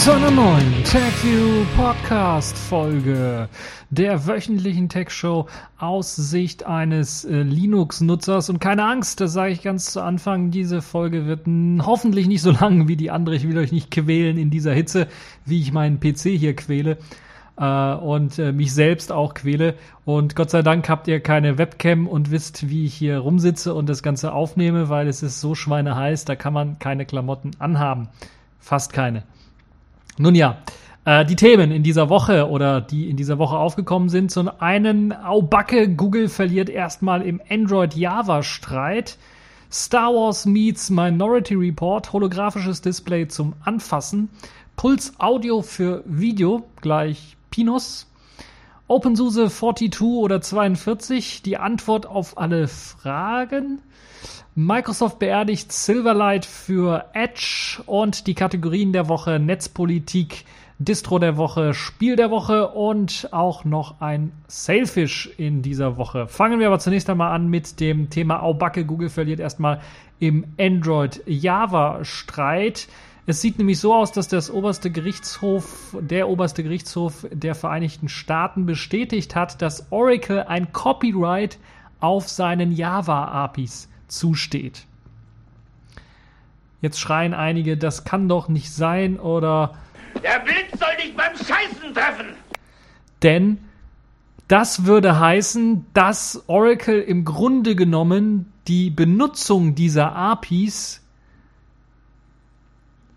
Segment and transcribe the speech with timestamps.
[0.00, 3.50] zu einer neuen TechView Podcast Folge
[3.90, 8.48] der wöchentlichen Tech Show aus Sicht eines äh, Linux-Nutzers.
[8.48, 11.46] Und keine Angst, das sage ich ganz zu Anfang, diese Folge wird
[11.84, 13.36] hoffentlich nicht so lang wie die andere.
[13.36, 15.06] Ich will euch nicht quälen in dieser Hitze,
[15.44, 16.96] wie ich meinen PC hier quäle
[17.58, 19.74] äh, und äh, mich selbst auch quäle.
[20.06, 23.86] Und Gott sei Dank habt ihr keine Webcam und wisst, wie ich hier rumsitze und
[23.86, 28.08] das Ganze aufnehme, weil es ist so schweineheiß, da kann man keine Klamotten anhaben.
[28.60, 29.24] Fast keine.
[30.18, 30.58] Nun ja,
[31.04, 34.30] äh, die Themen in dieser Woche oder die in dieser Woche aufgekommen sind.
[34.30, 39.16] Zum einen, au Backe, Google verliert erstmal im Android-Java-Streit.
[39.72, 44.28] Star Wars meets Minority Report, holographisches Display zum Anfassen.
[44.76, 48.06] Puls Audio für Video gleich Pinus.
[48.88, 53.80] OpenSUSE 42 oder 42, die Antwort auf alle Fragen.
[54.54, 60.44] Microsoft beerdigt Silverlight für Edge und die Kategorien der Woche Netzpolitik,
[60.78, 66.26] Distro der Woche, Spiel der Woche und auch noch ein Sailfish in dieser Woche.
[66.26, 68.86] Fangen wir aber zunächst einmal an mit dem Thema Aubacke.
[68.86, 69.82] Google verliert erstmal
[70.20, 72.88] im Android-Java-Streit.
[73.26, 78.64] Es sieht nämlich so aus, dass das oberste Gerichtshof, der oberste Gerichtshof der Vereinigten Staaten
[78.64, 81.58] bestätigt hat, dass Oracle ein Copyright
[82.00, 84.86] auf seinen Java-APIs zusteht.
[86.80, 89.74] Jetzt schreien einige, das kann doch nicht sein oder
[90.22, 92.26] Der Blitz soll dich beim Scheißen treffen!
[93.22, 93.58] denn
[94.48, 101.02] das würde heißen, dass Oracle im Grunde genommen die Benutzung dieser APIs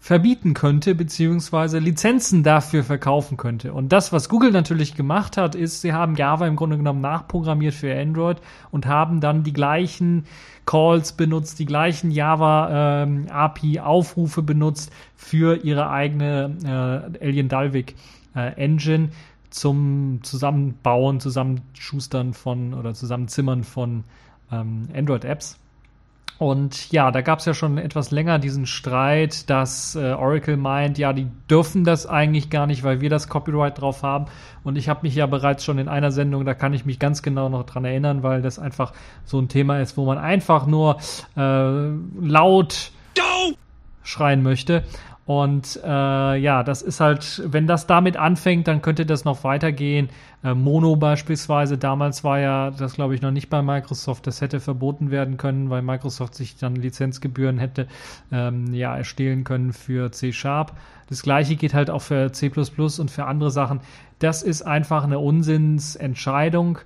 [0.03, 3.71] verbieten könnte, beziehungsweise Lizenzen dafür verkaufen könnte.
[3.71, 7.73] Und das, was Google natürlich gemacht hat, ist, sie haben Java im Grunde genommen nachprogrammiert
[7.73, 10.25] für Android und haben dann die gleichen
[10.65, 13.27] Calls benutzt, die gleichen Java ähm,
[14.45, 17.95] benutzt für ihre eigene äh, Alien Dalvik
[18.35, 19.07] äh, Engine
[19.51, 24.03] zum Zusammenbauen, Zusammenschustern von oder Zusammenzimmern von
[24.51, 25.62] ähm, Android-Apps.
[26.39, 30.97] Und ja, da gab es ja schon etwas länger diesen Streit, dass äh, Oracle meint,
[30.97, 34.25] ja, die dürfen das eigentlich gar nicht, weil wir das Copyright drauf haben.
[34.63, 37.21] Und ich habe mich ja bereits schon in einer Sendung, da kann ich mich ganz
[37.21, 38.93] genau noch dran erinnern, weil das einfach
[39.25, 40.97] so ein Thema ist, wo man einfach nur
[41.37, 41.89] äh,
[42.19, 42.91] laut
[44.03, 44.83] schreien möchte.
[45.25, 50.09] Und äh, ja, das ist halt, wenn das damit anfängt, dann könnte das noch weitergehen.
[50.43, 54.27] Äh, Mono beispielsweise, damals war ja das, glaube ich, noch nicht bei Microsoft.
[54.27, 57.87] Das hätte verboten werden können, weil Microsoft sich dann Lizenzgebühren hätte
[58.33, 60.73] ähm, ja erstehlen können für C Sharp.
[61.07, 63.79] Das gleiche geht halt auch für C und für andere Sachen.
[64.19, 66.79] Das ist einfach eine Unsinnsentscheidung.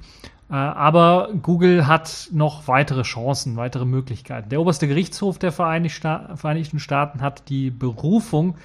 [0.49, 4.49] Äh, aber Google hat noch weitere Chancen, weitere Möglichkeiten.
[4.49, 8.55] Der oberste Gerichtshof der Vereinigten Staaten hat die Berufung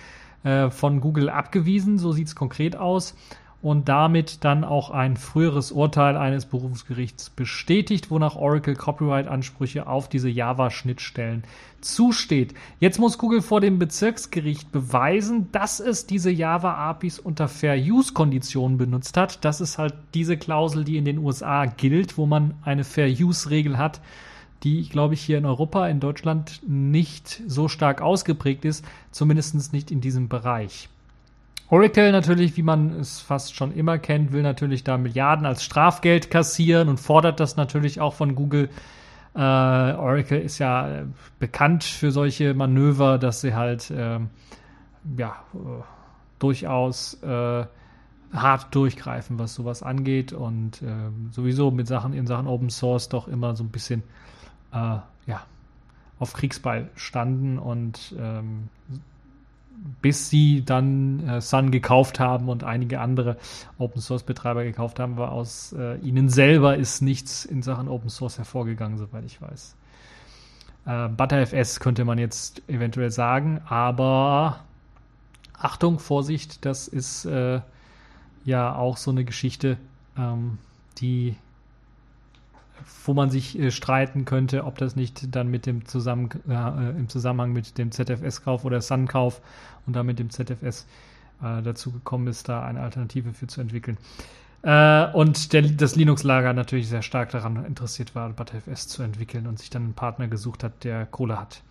[0.44, 3.14] äh, von Google abgewiesen, so sieht es konkret aus
[3.62, 10.28] und damit dann auch ein früheres Urteil eines Berufsgerichts bestätigt, wonach Oracle Copyright-Ansprüche auf diese
[10.28, 11.44] Java-Schnittstellen
[11.80, 12.54] zusteht.
[12.80, 19.44] Jetzt muss Google vor dem Bezirksgericht beweisen, dass es diese Java-APIs unter Fair-Use-Konditionen benutzt hat.
[19.44, 24.00] Das ist halt diese Klausel, die in den USA gilt, wo man eine Fair-Use-Regel hat,
[24.64, 29.90] die, glaube ich, hier in Europa, in Deutschland nicht so stark ausgeprägt ist, zumindest nicht
[29.92, 30.88] in diesem Bereich.
[31.72, 36.30] Oracle natürlich, wie man es fast schon immer kennt, will natürlich da Milliarden als Strafgeld
[36.30, 38.68] kassieren und fordert das natürlich auch von Google.
[39.34, 41.04] Äh, Oracle ist ja äh,
[41.38, 44.20] bekannt für solche Manöver, dass sie halt äh,
[45.16, 45.34] ja
[46.38, 47.64] durchaus äh,
[48.34, 53.28] hart durchgreifen, was sowas angeht und ähm, sowieso mit Sachen in Sachen Open Source doch
[53.28, 54.02] immer so ein bisschen
[54.74, 55.42] äh, ja
[56.18, 58.68] auf Kriegsball standen und ähm,
[60.00, 63.36] bis sie dann äh, Sun gekauft haben und einige andere
[63.78, 68.10] Open Source Betreiber gekauft haben, war aus äh, ihnen selber ist nichts in Sachen Open
[68.10, 69.76] Source hervorgegangen, soweit ich weiß.
[70.86, 74.60] Äh, ButterFS könnte man jetzt eventuell sagen, aber
[75.54, 77.60] Achtung, Vorsicht, das ist äh,
[78.44, 79.78] ja auch so eine Geschichte,
[80.16, 80.58] ähm,
[80.98, 81.36] die
[83.04, 87.08] wo man sich äh, streiten könnte, ob das nicht dann mit dem zusammen, äh, im
[87.08, 89.40] Zusammenhang mit dem ZFS-Kauf oder Sun-Kauf
[89.86, 90.86] und damit dem ZFS
[91.42, 93.98] äh, dazu gekommen ist, da eine Alternative für zu entwickeln.
[94.62, 99.58] Äh, und der, das Linux-Lager natürlich sehr stark daran interessiert war, ButterFS zu entwickeln und
[99.58, 101.62] sich dann einen Partner gesucht hat, der Kohle hat.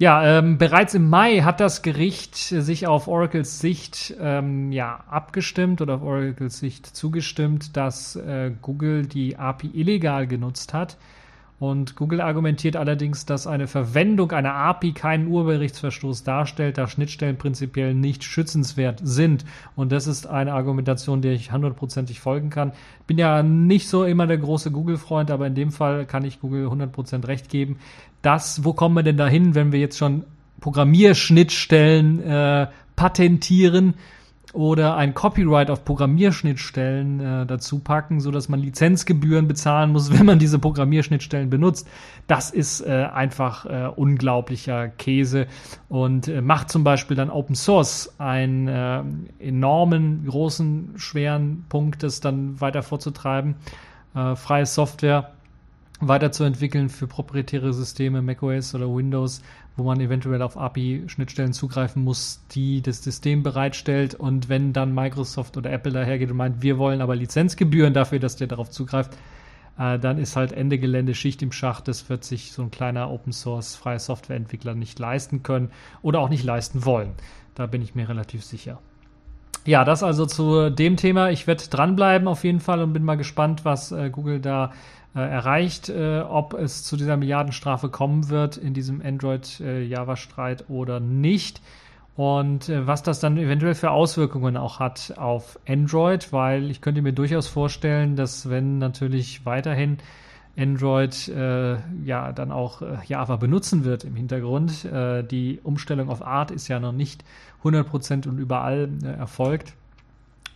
[0.00, 5.80] Ja, ähm, bereits im Mai hat das Gericht sich auf Oracles Sicht ähm, ja, abgestimmt
[5.80, 10.96] oder auf Oracles Sicht zugestimmt, dass äh, Google die API illegal genutzt hat
[11.60, 17.94] Und Google argumentiert allerdings, dass eine Verwendung einer API keinen Urheberrechtsverstoß darstellt, da Schnittstellen prinzipiell
[17.94, 19.44] nicht schützenswert sind.
[19.74, 22.72] Und das ist eine Argumentation, der ich hundertprozentig folgen kann.
[23.08, 26.70] Bin ja nicht so immer der große Google-Freund, aber in dem Fall kann ich Google
[26.70, 27.78] hundertprozentig recht geben.
[28.22, 30.24] Das, wo kommen wir denn dahin, wenn wir jetzt schon
[30.60, 33.94] Programmierschnittstellen äh, patentieren?
[34.58, 40.26] Oder ein Copyright auf Programmierschnittstellen äh, dazu packen, so dass man Lizenzgebühren bezahlen muss, wenn
[40.26, 41.86] man diese Programmierschnittstellen benutzt.
[42.26, 45.46] Das ist äh, einfach äh, unglaublicher Käse
[45.88, 49.04] und äh, macht zum Beispiel dann Open Source einen äh,
[49.38, 53.54] enormen, großen, schweren Punkt, das dann weiter vorzutreiben.
[54.16, 55.30] Äh, freie Software
[56.00, 59.40] weiterzuentwickeln für proprietäre Systeme, macOS oder Windows,
[59.78, 64.14] wo man eventuell auf API-Schnittstellen zugreifen muss, die das System bereitstellt.
[64.14, 68.36] Und wenn dann Microsoft oder Apple dahergeht und meint, wir wollen aber Lizenzgebühren dafür, dass
[68.36, 69.16] der darauf zugreift,
[69.78, 71.88] äh, dann ist halt Ende Gelände Schicht im Schacht.
[71.88, 75.70] Das wird sich so ein kleiner Open Source freie Softwareentwickler nicht leisten können
[76.02, 77.12] oder auch nicht leisten wollen.
[77.54, 78.80] Da bin ich mir relativ sicher.
[79.64, 81.30] Ja, das also zu dem Thema.
[81.30, 84.70] Ich werde dranbleiben auf jeden Fall und bin mal gespannt, was äh, Google da äh,
[85.14, 91.60] erreicht, äh, ob es zu dieser Milliardenstrafe kommen wird in diesem Android-Java-Streit äh, oder nicht.
[92.16, 97.00] Und äh, was das dann eventuell für Auswirkungen auch hat auf Android, weil ich könnte
[97.00, 99.98] mir durchaus vorstellen, dass wenn natürlich weiterhin
[100.58, 104.84] Android äh, ja dann auch äh, Java benutzen wird im Hintergrund.
[104.84, 107.24] Äh, die Umstellung auf Art ist ja noch nicht
[107.62, 109.74] 100% und überall äh, erfolgt.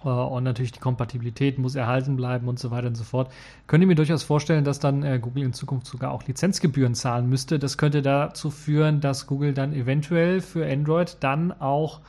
[0.05, 3.33] Äh, und natürlich die Kompatibilität muss erhalten bleiben und so weiter und so fort.
[3.67, 7.29] Könnt ihr mir durchaus vorstellen, dass dann äh, Google in Zukunft sogar auch Lizenzgebühren zahlen
[7.29, 7.59] müsste.
[7.59, 12.01] Das könnte dazu führen, dass Google dann eventuell für Android dann auch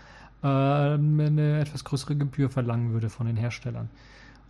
[0.43, 3.89] äh, eine etwas größere Gebühr verlangen würde von den Herstellern.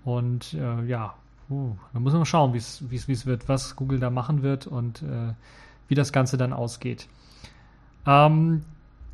[0.04, 1.14] Und äh, ja,
[1.50, 5.34] uh, da muss man schauen, wie es wird, was Google da machen wird und äh,
[5.88, 7.08] wie das Ganze dann ausgeht.
[8.06, 8.64] Ähm,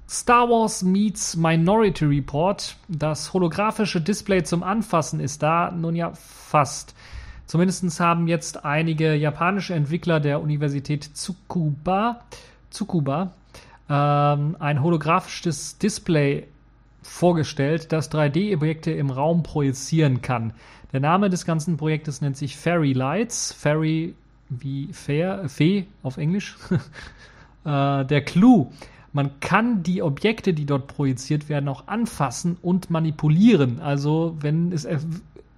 [0.10, 2.76] Star Wars meets Minority Report.
[2.88, 6.96] Das holographische Display zum Anfassen ist da nun ja fast.
[7.46, 12.22] Zumindest haben jetzt einige japanische Entwickler der Universität Tsukuba,
[12.72, 13.34] Tsukuba
[13.88, 16.48] ähm, ein holographisches Display
[17.04, 20.54] vorgestellt, das 3D-Objekte im Raum projizieren kann.
[20.92, 23.54] Der Name des ganzen Projektes nennt sich Fairy Lights.
[23.54, 24.16] Fairy
[24.50, 26.58] wie Fair, Fee auf Englisch.
[27.64, 28.72] äh, der Clou
[29.12, 33.80] man kann die Objekte, die dort projiziert werden, auch anfassen und manipulieren.
[33.80, 35.00] Also wenn es er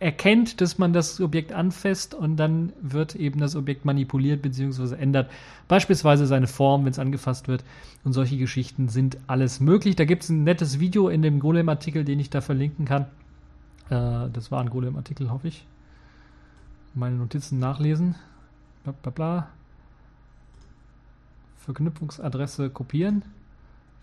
[0.01, 4.95] erkennt, dass man das Objekt anfasst und dann wird eben das Objekt manipuliert bzw.
[4.95, 5.29] ändert
[5.67, 7.63] beispielsweise seine Form, wenn es angefasst wird.
[8.03, 9.95] Und solche Geschichten sind alles möglich.
[9.95, 13.03] Da gibt es ein nettes Video in dem Golem-Artikel, den ich da verlinken kann.
[13.91, 15.67] Äh, das war ein Golem-Artikel, hoffe ich.
[16.95, 18.15] Meine Notizen nachlesen.
[18.83, 19.47] Bla bla bla.
[21.57, 23.23] Verknüpfungsadresse kopieren.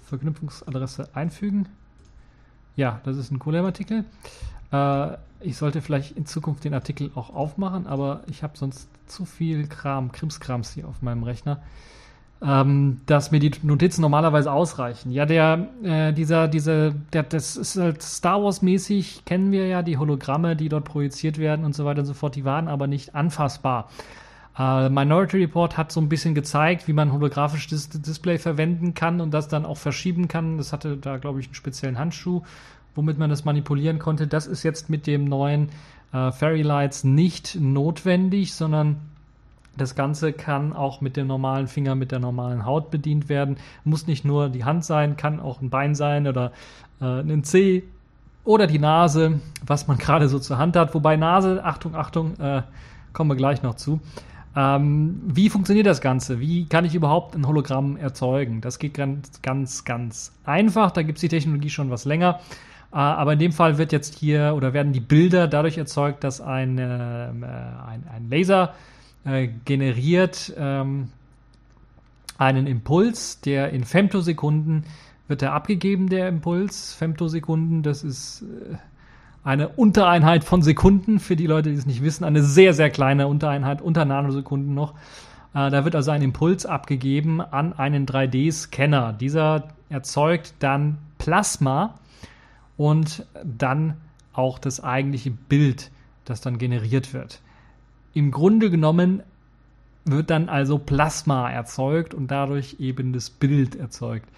[0.09, 1.69] Verknüpfungsadresse einfügen.
[2.77, 4.05] Ja, das ist ein cooler Artikel.
[4.73, 9.25] Äh, ich sollte vielleicht in Zukunft den Artikel auch aufmachen, aber ich habe sonst zu
[9.25, 11.63] viel Kram, Krimskrams hier auf meinem Rechner,
[12.43, 15.11] ähm, dass mir die Notizen normalerweise ausreichen.
[15.11, 19.97] Ja, der, äh, dieser, diese, der, das ist halt Star Wars-mäßig, kennen wir ja die
[19.97, 23.15] Hologramme, die dort projiziert werden und so weiter und so fort, die waren aber nicht
[23.15, 23.89] anfassbar.
[24.59, 29.33] Uh, Minority Report hat so ein bisschen gezeigt, wie man holographisches Display verwenden kann und
[29.33, 30.59] das dann auch verschieben kann.
[30.59, 32.43] Das hatte da, glaube ich, einen speziellen Handschuh,
[32.97, 34.27] womit man das manipulieren konnte.
[34.27, 35.69] Das ist jetzt mit dem neuen
[36.13, 38.97] uh, Fairy Lights nicht notwendig, sondern
[39.77, 43.59] das Ganze kann auch mit dem normalen Finger, mit der normalen Haut bedient werden.
[43.85, 46.51] Muss nicht nur die Hand sein, kann auch ein Bein sein oder
[47.01, 47.85] äh, ein C
[48.45, 50.95] oder die Nase, was man gerade so zur Hand hat.
[50.95, 52.63] Wobei Nase, Achtung, Achtung, äh,
[53.13, 54.01] kommen wir gleich noch zu.
[54.59, 56.41] Ähm, wie funktioniert das Ganze?
[56.41, 58.61] Wie kann ich überhaupt ein Hologramm erzeugen?
[58.61, 60.91] Das geht ganz, ganz, ganz einfach.
[60.91, 62.41] Da gibt es die Technologie schon was länger.
[62.91, 66.41] Äh, aber in dem Fall wird jetzt hier oder werden die Bilder dadurch erzeugt, dass
[66.41, 68.75] ein, äh, ein, ein, Laser
[69.25, 71.11] äh, generiert ähm,
[72.37, 74.87] einen Impuls, der in Femtosekunden
[75.29, 76.95] wird er abgegeben, der Impuls.
[76.95, 78.75] Femtosekunden, das ist äh,
[79.45, 83.29] eine Untereinheit von Sekunden, für die Leute, die es nicht wissen, eine sehr, sehr kleine
[83.29, 84.95] Untereinheit, unter Nanosekunden noch.
[85.55, 89.13] Äh, da wird also ein Impuls abgegeben an einen 3D-Scanner.
[89.13, 91.95] Dieser erzeugt dann Plasma
[92.77, 93.95] und dann
[94.33, 95.91] auch das eigentliche Bild,
[96.25, 97.41] das dann generiert wird.
[98.15, 99.23] Im Grunde genommen
[100.05, 104.29] wird dann also Plasma erzeugt und dadurch eben das Bild erzeugt.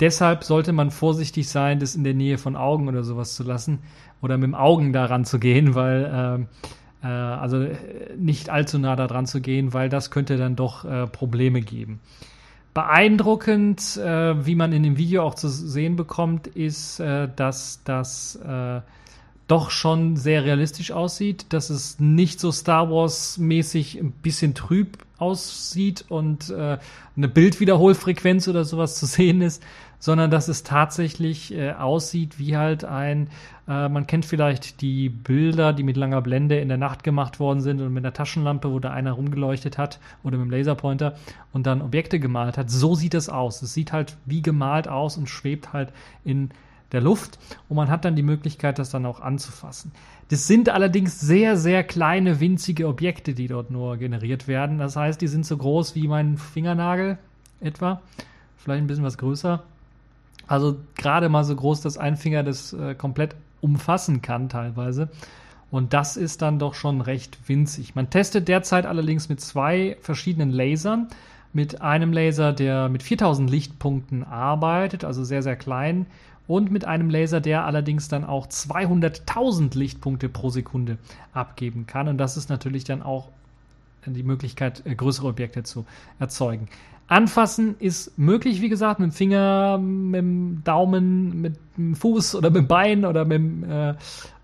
[0.00, 3.80] Deshalb sollte man vorsichtig sein, das in der Nähe von Augen oder sowas zu lassen
[4.20, 6.46] oder mit dem Augen daran zu gehen, weil
[7.02, 7.76] Äh, also äh,
[8.16, 12.00] nicht allzu nah daran zu gehen, weil das könnte dann doch äh, Probleme geben.
[12.74, 18.36] Beeindruckend, äh, wie man in dem Video auch zu sehen bekommt, ist, äh, dass das
[18.36, 18.80] äh,
[19.48, 26.04] doch schon sehr realistisch aussieht, dass es nicht so Star Wars-mäßig ein bisschen trüb aussieht
[26.08, 26.78] und äh,
[27.16, 29.62] eine Bildwiederholfrequenz oder sowas zu sehen ist,
[29.98, 33.30] sondern dass es tatsächlich äh, aussieht wie halt ein,
[33.68, 37.60] äh, man kennt vielleicht die Bilder, die mit langer Blende in der Nacht gemacht worden
[37.60, 41.14] sind und mit einer Taschenlampe, wo da einer rumgeleuchtet hat oder mit dem Laserpointer
[41.52, 42.70] und dann Objekte gemalt hat.
[42.70, 43.60] So sieht es aus.
[43.62, 45.92] Es sieht halt wie gemalt aus und schwebt halt
[46.24, 46.50] in
[46.92, 49.92] der Luft und man hat dann die Möglichkeit, das dann auch anzufassen.
[50.30, 54.78] Das sind allerdings sehr, sehr kleine, winzige Objekte, die dort nur generiert werden.
[54.78, 57.18] Das heißt, die sind so groß wie mein Fingernagel
[57.60, 58.00] etwa,
[58.56, 59.62] vielleicht ein bisschen was größer.
[60.46, 65.08] Also gerade mal so groß, dass ein Finger das äh, komplett umfassen kann teilweise.
[65.70, 67.94] Und das ist dann doch schon recht winzig.
[67.94, 71.08] Man testet derzeit allerdings mit zwei verschiedenen Lasern.
[71.52, 76.06] Mit einem Laser, der mit 4000 Lichtpunkten arbeitet, also sehr, sehr klein.
[76.46, 80.96] Und mit einem Laser, der allerdings dann auch 200.000 Lichtpunkte pro Sekunde
[81.32, 82.08] abgeben kann.
[82.08, 83.28] Und das ist natürlich dann auch
[84.06, 85.84] die Möglichkeit, äh, größere Objekte zu
[86.18, 86.68] erzeugen.
[87.08, 92.50] Anfassen ist möglich, wie gesagt, mit dem Finger, mit dem Daumen, mit dem Fuß oder
[92.50, 93.94] mit dem Bein oder mit, äh,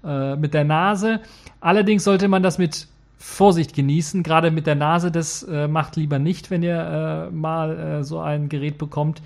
[0.03, 1.21] äh, mit der Nase.
[1.61, 4.23] Allerdings sollte man das mit Vorsicht genießen.
[4.23, 8.21] Gerade mit der Nase, das äh, macht lieber nicht, wenn ihr äh, mal äh, so
[8.21, 9.21] ein Gerät bekommt.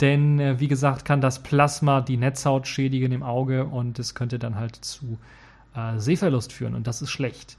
[0.00, 4.38] Denn, äh, wie gesagt, kann das Plasma die Netzhaut schädigen im Auge und es könnte
[4.38, 5.18] dann halt zu
[5.96, 7.56] Sehverlust führen und das ist schlecht.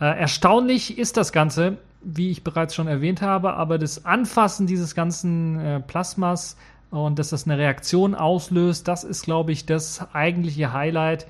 [0.00, 5.58] erstaunlich ist das Ganze wie ich bereits schon erwähnt habe, aber das Anfassen dieses ganzen
[5.58, 6.56] äh, Plasmas
[6.90, 11.26] und dass das eine Reaktion auslöst, das ist, glaube ich, das eigentliche Highlight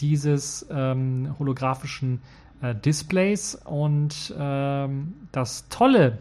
[0.00, 2.20] dieses ähm, holographischen
[2.60, 3.54] äh, Displays.
[3.64, 6.18] Und ähm, das Tolle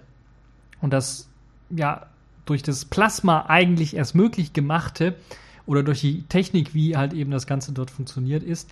[0.81, 1.27] und das
[1.69, 2.05] ja
[2.45, 5.15] durch das Plasma eigentlich erst möglich gemachte
[5.65, 8.69] oder durch die Technik, wie halt eben das Ganze dort funktioniert, ist,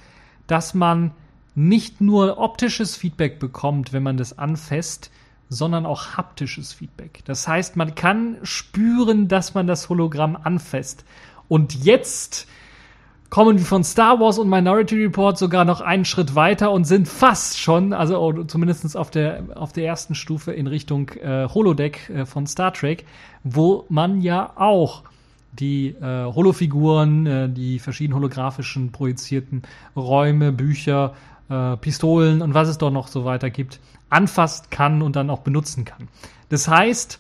[0.48, 1.12] dass man
[1.56, 5.12] nicht nur optisches Feedback bekommt, wenn man das anfasst,
[5.54, 7.22] sondern auch haptisches Feedback.
[7.26, 11.06] Das heißt, man kann spüren, dass man das Hologramm anfasst.
[11.48, 12.48] Und jetzt
[13.30, 17.08] kommen wir von Star Wars und Minority Report sogar noch einen Schritt weiter und sind
[17.08, 22.26] fast schon, also zumindest auf der, auf der ersten Stufe in Richtung äh, Holodeck äh,
[22.28, 23.06] von Star Trek,
[23.44, 25.02] wo man ja auch
[25.52, 29.64] die äh, Holofiguren, äh, die verschiedenen holographischen projizierten
[29.96, 31.14] Räume, Bücher,
[31.50, 33.80] äh, Pistolen und was es dort noch so weiter gibt,
[34.14, 36.08] anfassen kann und dann auch benutzen kann.
[36.50, 37.20] Das heißt,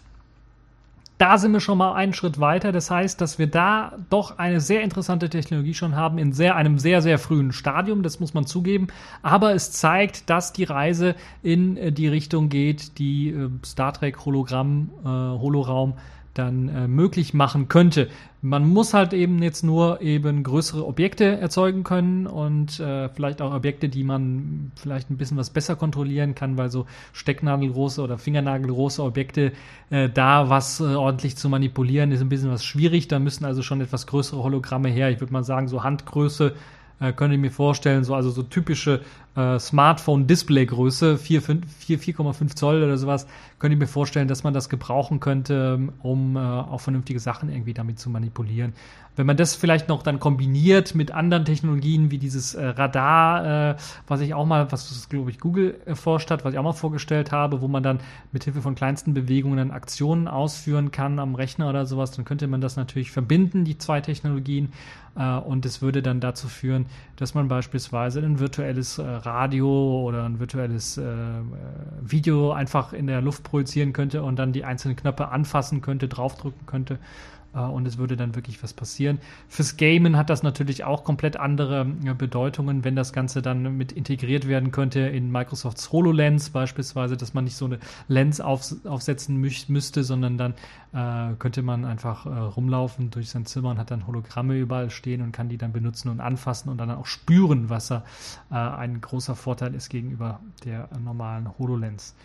[1.18, 2.72] da sind wir schon mal einen Schritt weiter.
[2.72, 6.80] Das heißt, dass wir da doch eine sehr interessante Technologie schon haben in sehr, einem
[6.80, 8.04] sehr, sehr frühen Stadium.
[8.04, 8.88] Das muss man zugeben.
[9.22, 14.26] Aber es zeigt, dass die Reise in äh, die Richtung geht, die äh, Star Trek
[14.26, 15.94] Hologramm, äh, Holoraum
[16.34, 18.10] dann äh, möglich machen könnte.
[18.42, 23.54] Man muss halt eben jetzt nur eben größere Objekte erzeugen können und äh, vielleicht auch
[23.54, 29.04] Objekte, die man vielleicht ein bisschen was besser kontrollieren kann, weil so stecknagelgroße oder fingernagelgroße
[29.04, 29.54] Objekte
[29.92, 33.08] äh, da was äh, ordentlich zu manipulieren ist ein bisschen was schwierig.
[33.08, 35.10] Da müssen also schon etwas größere Hologramme her.
[35.10, 36.54] Ich würde mal sagen, so Handgröße
[37.00, 39.02] äh, könnt ihr mir vorstellen, so also so typische
[39.36, 43.28] äh, Smartphone-Display-Größe, 4,5 Zoll oder sowas,
[43.60, 47.74] könnt ihr mir vorstellen, dass man das gebrauchen könnte, um äh, auch vernünftige Sachen irgendwie
[47.74, 48.74] damit zu manipulieren.
[49.16, 53.76] Wenn man das vielleicht noch dann kombiniert mit anderen Technologien wie dieses äh, Radar, äh,
[54.08, 57.32] was ich auch mal, was glaube ich Google erforscht hat, was ich auch mal vorgestellt
[57.32, 58.00] habe, wo man dann
[58.32, 62.48] mit Hilfe von kleinsten Bewegungen dann Aktionen ausführen kann am Rechner oder sowas, dann könnte
[62.48, 64.74] man das natürlich verbinden, die zwei Technologien,
[65.16, 66.86] äh, und es würde dann dazu führen,
[67.16, 71.04] dass man beispielsweise ein virtuelles äh, Radio oder ein virtuelles äh,
[72.02, 76.66] Video einfach in der Luft projizieren könnte und dann die einzelnen Knöpfe anfassen könnte, draufdrücken
[76.66, 76.96] könnte.
[76.96, 79.20] äh, und es würde dann wirklich was passieren.
[79.48, 83.92] Fürs Gamen hat das natürlich auch komplett andere äh, Bedeutungen, wenn das Ganze dann mit
[83.92, 89.38] integriert werden könnte in Microsofts HoloLens beispielsweise, dass man nicht so eine Lens auf, aufsetzen
[89.38, 90.54] mü müsste, sondern dann
[90.94, 95.22] äh, könnte man einfach äh, rumlaufen durch sein Zimmer und hat dann Hologramme überall stehen
[95.22, 98.04] und kann die dann benutzen und anfassen und dann auch spüren, was da
[98.50, 102.16] äh, ein großer Vorteil ist gegenüber der normalen HoloLens.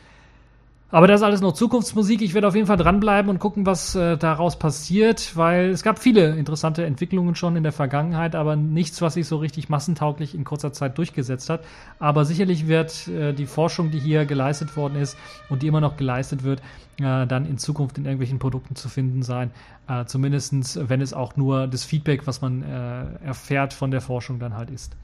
[0.91, 2.23] Aber das ist alles noch Zukunftsmusik.
[2.23, 5.99] Ich werde auf jeden Fall dranbleiben und gucken, was äh, daraus passiert, weil es gab
[5.99, 10.45] viele interessante Entwicklungen schon in der Vergangenheit, aber nichts, was sich so richtig massentauglich in
[10.45, 11.63] kurzer Zeit durchgesetzt hat.
[11.99, 15.19] Aber sicherlich wird äh, die Forschung, die hier geleistet worden ist
[15.51, 16.61] und die immer noch geleistet wird,
[17.01, 19.51] äh, dann in Zukunft in irgendwelchen Produkten zu finden sein.
[19.89, 24.39] Äh, zumindestens, wenn es auch nur das Feedback, was man äh, erfährt von der Forschung
[24.39, 24.97] dann halt ist.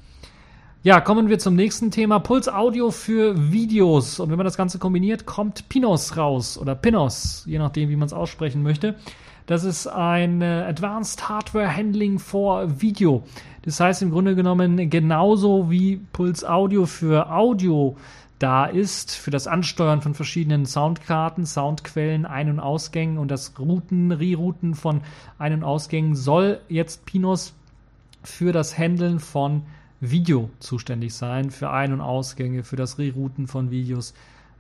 [0.84, 2.18] Ja, kommen wir zum nächsten Thema.
[2.18, 4.20] Puls Audio für Videos.
[4.20, 8.04] Und wenn man das Ganze kombiniert, kommt Pinos raus oder Pinos, je nachdem, wie man
[8.04, 8.94] es aussprechen möchte.
[9.46, 13.22] Das ist ein äh, Advanced Hardware Handling for Video.
[13.62, 17.96] Das heißt im Grunde genommen genauso wie Puls Audio für Audio
[18.38, 24.12] da ist, für das Ansteuern von verschiedenen Soundkarten, Soundquellen, Ein- und Ausgängen und das Routen,
[24.12, 25.00] Rerouten von
[25.38, 27.54] Ein- und Ausgängen soll jetzt Pinos
[28.22, 29.62] für das Handeln von
[30.10, 34.14] Video zuständig sein, für Ein- und Ausgänge, für das Rerouten von Videos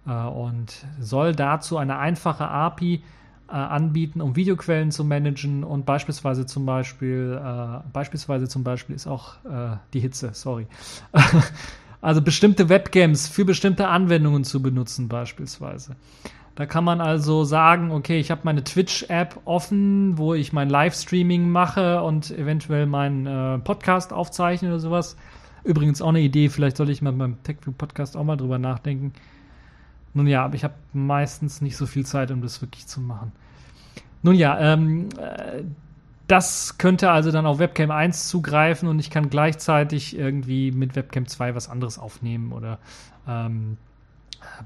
[0.06, 3.02] äh, und soll dazu eine einfache API
[3.48, 9.06] äh, anbieten, um Videoquellen zu managen und beispielsweise zum Beispiel, äh, beispielsweise zum Beispiel ist
[9.06, 10.66] auch äh, die Hitze, sorry.
[12.00, 15.96] also bestimmte Webcams für bestimmte Anwendungen zu benutzen, beispielsweise.
[16.54, 21.50] Da kann man also sagen, okay, ich habe meine Twitch-App offen, wo ich mein Livestreaming
[21.50, 25.16] mache und eventuell meinen äh, Podcast aufzeichne oder sowas.
[25.64, 29.12] Übrigens auch eine Idee, vielleicht sollte ich mal beim TechView-Podcast auch mal drüber nachdenken.
[30.12, 33.32] Nun ja, aber ich habe meistens nicht so viel Zeit, um das wirklich zu machen.
[34.22, 35.64] Nun ja, ähm, äh,
[36.28, 41.26] das könnte also dann auf Webcam 1 zugreifen und ich kann gleichzeitig irgendwie mit Webcam
[41.26, 42.78] 2 was anderes aufnehmen oder
[43.28, 43.76] ähm,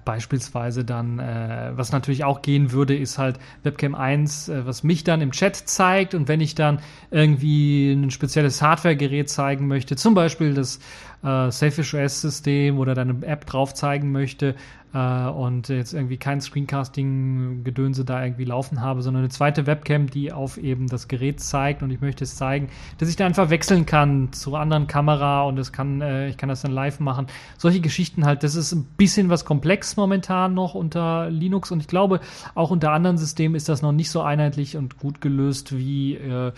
[0.04, 5.04] Beispielsweise dann, äh, was natürlich auch gehen würde, ist halt Webcam 1, äh, was mich
[5.04, 6.14] dann im Chat zeigt.
[6.14, 6.80] Und wenn ich dann
[7.10, 10.78] irgendwie ein spezielles Hardware-Gerät zeigen möchte, zum Beispiel das
[11.22, 14.54] äh, Selfish OS-System oder deine App drauf zeigen möchte,
[14.94, 20.32] äh, und jetzt irgendwie kein Screencasting-Gedönse da irgendwie laufen habe, sondern eine zweite Webcam, die
[20.32, 23.84] auf eben das Gerät zeigt und ich möchte es zeigen, dass ich da einfach wechseln
[23.84, 27.26] kann zur anderen Kamera und das kann, äh, ich kann das dann live machen.
[27.58, 31.88] Solche Geschichten halt, das ist ein bisschen was komplex momentan noch unter Linux und ich
[31.88, 32.20] glaube,
[32.54, 36.52] auch unter anderen Systemen ist das noch nicht so einheitlich und gut gelöst, wie äh,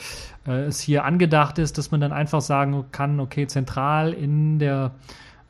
[0.46, 4.92] äh es hier angedacht ist, dass man dann einfach sagen kann, okay, zentral in der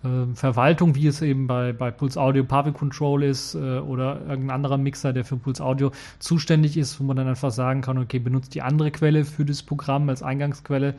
[0.03, 4.51] äh, Verwaltung, wie es eben bei, bei Pulse Audio Pavel Control ist äh, oder irgendein
[4.51, 8.19] anderer Mixer, der für Pulse Audio zuständig ist, wo man dann einfach sagen kann, okay,
[8.19, 10.95] benutzt die andere Quelle für das Programm als Eingangsquelle,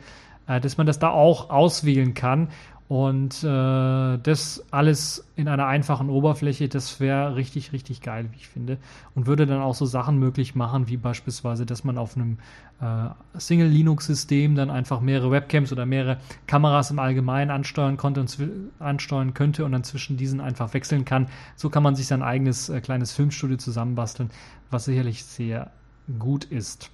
[0.46, 2.48] äh, dass man das da auch auswählen kann
[2.92, 8.48] und äh, das alles in einer einfachen Oberfläche, das wäre richtig, richtig geil, wie ich
[8.48, 8.76] finde.
[9.14, 12.36] Und würde dann auch so Sachen möglich machen, wie beispielsweise, dass man auf einem
[12.82, 18.36] äh, Single-Linux-System dann einfach mehrere Webcams oder mehrere Kameras im Allgemeinen ansteuern konnte und
[18.78, 21.28] ansteuern könnte und dann zwischen diesen einfach wechseln kann.
[21.56, 24.28] So kann man sich sein eigenes äh, kleines Filmstudio zusammenbasteln,
[24.70, 25.70] was sicherlich sehr
[26.18, 26.90] gut ist.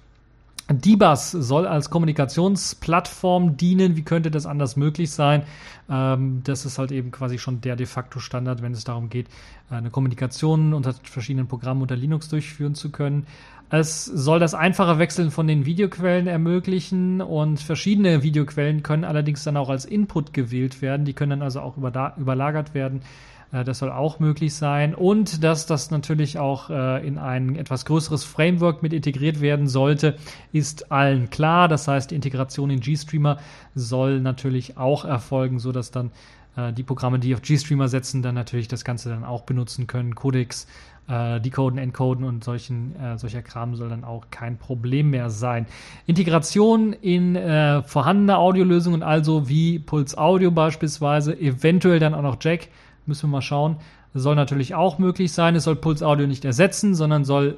[0.71, 3.95] DBus soll als Kommunikationsplattform dienen.
[3.95, 5.43] Wie könnte das anders möglich sein?
[5.89, 9.27] Ähm, das ist halt eben quasi schon der de facto Standard, wenn es darum geht,
[9.69, 13.25] eine Kommunikation unter verschiedenen Programmen unter Linux durchführen zu können.
[13.71, 19.57] Es soll das einfache Wechseln von den Videoquellen ermöglichen und verschiedene Videoquellen können allerdings dann
[19.57, 21.05] auch als Input gewählt werden.
[21.05, 23.01] Die können dann also auch überlagert werden
[23.51, 24.93] das soll auch möglich sein.
[24.93, 30.15] Und dass das natürlich auch äh, in ein etwas größeres Framework mit integriert werden sollte,
[30.51, 31.67] ist allen klar.
[31.67, 33.37] Das heißt, die Integration in GStreamer
[33.73, 36.11] soll natürlich auch erfolgen, sodass dann
[36.55, 40.15] äh, die Programme, die auf GStreamer setzen, dann natürlich das Ganze dann auch benutzen können.
[40.15, 40.67] Codecs,
[41.07, 45.65] äh, Decoden, Encoden und solchen, äh, solcher Kram soll dann auch kein Problem mehr sein.
[46.05, 52.67] Integration in äh, vorhandene Audiolösungen, also wie Pulse Audio beispielsweise, eventuell dann auch noch Jack
[53.09, 53.75] Müssen wir mal schauen.
[54.13, 55.55] Das soll natürlich auch möglich sein.
[55.55, 57.57] Es soll Pulse Audio nicht ersetzen, sondern soll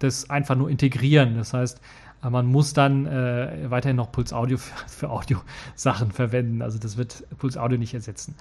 [0.00, 1.36] das einfach nur integrieren.
[1.36, 1.80] Das heißt,
[2.22, 6.62] man muss dann äh, weiterhin noch Pulse Audio für, für Audio-Sachen verwenden.
[6.62, 8.34] Also das wird Pulse Audio nicht ersetzen.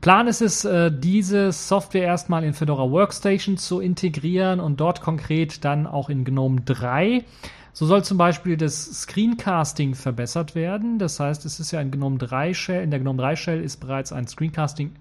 [0.00, 5.64] Plan ist es, äh, diese Software erstmal in Fedora Workstation zu integrieren und dort konkret
[5.64, 7.24] dann auch in GNOME 3.
[7.72, 10.98] So soll zum Beispiel das Screencasting verbessert werden.
[10.98, 13.78] Das heißt, es ist ja in GNOME 3 Shell, in der GNOME 3 Shell ist
[13.80, 14.92] bereits ein Screencasting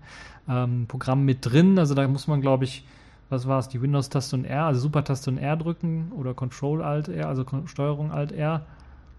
[0.50, 1.80] ähm, Programm mit drin.
[1.80, 2.86] Also da muss man, glaube ich,
[3.30, 7.46] was war es, die Windows-Taste und R, also Super-Taste und R drücken oder Control-Alt-R, also
[7.66, 8.66] Steuerung Alt-R.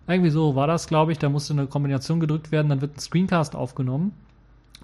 [0.07, 1.19] Irgendwie so war das, glaube ich.
[1.19, 4.13] Da musste eine Kombination gedrückt werden, dann wird ein Screencast aufgenommen.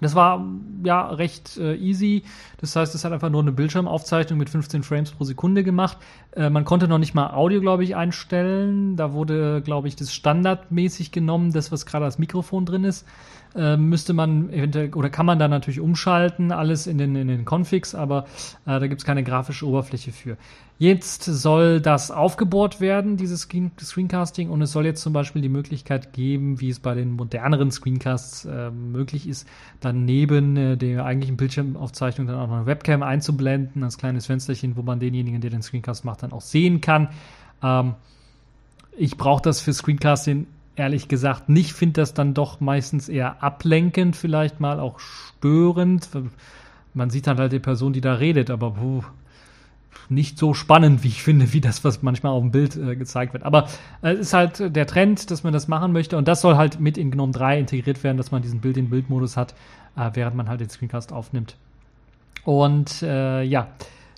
[0.01, 0.45] Das war
[0.83, 2.23] ja recht äh, easy.
[2.57, 5.97] Das heißt, es hat einfach nur eine Bildschirmaufzeichnung mit 15 Frames pro Sekunde gemacht.
[6.35, 8.97] Äh, man konnte noch nicht mal Audio, glaube ich, einstellen.
[8.97, 13.05] Da wurde, glaube ich, das standardmäßig genommen, das, was gerade als Mikrofon drin ist
[13.55, 17.45] äh, müsste man eventuell oder kann man da natürlich umschalten, alles in den, in den
[17.45, 18.25] Configs, aber
[18.65, 20.37] äh, da gibt es keine grafische Oberfläche für.
[20.79, 25.49] Jetzt soll das aufgebohrt werden, dieses Screen Screencasting, und es soll jetzt zum Beispiel die
[25.49, 29.47] Möglichkeit geben, wie es bei den moderneren Screencasts äh, möglich ist,
[29.81, 34.75] dann neben äh, der eigentlichen Bildschirmaufzeichnung dann auch noch eine Webcam einzublenden, als kleines Fensterchen,
[34.75, 37.09] wo man denjenigen, der den Screencast macht, dann auch sehen kann.
[37.61, 37.93] Ähm,
[38.97, 44.15] ich brauche das für Screencasting ehrlich gesagt nicht, finde das dann doch meistens eher ablenkend,
[44.15, 46.09] vielleicht mal auch störend.
[46.93, 49.03] Man sieht dann halt die Person, die da redet, aber puh,
[50.09, 53.33] nicht so spannend, wie ich finde, wie das, was manchmal auf dem Bild äh, gezeigt
[53.33, 53.43] wird.
[53.43, 53.67] Aber
[54.01, 56.55] äh, es äh, ist halt der Trend, dass man das machen möchte und das soll
[56.55, 59.53] halt mit in GNOME 3 integriert werden, dass man diesen Bild-in-Bild-Modus hat,
[59.95, 61.55] äh, während man halt den Screencast aufnimmt.
[62.43, 63.67] Und äh, ja,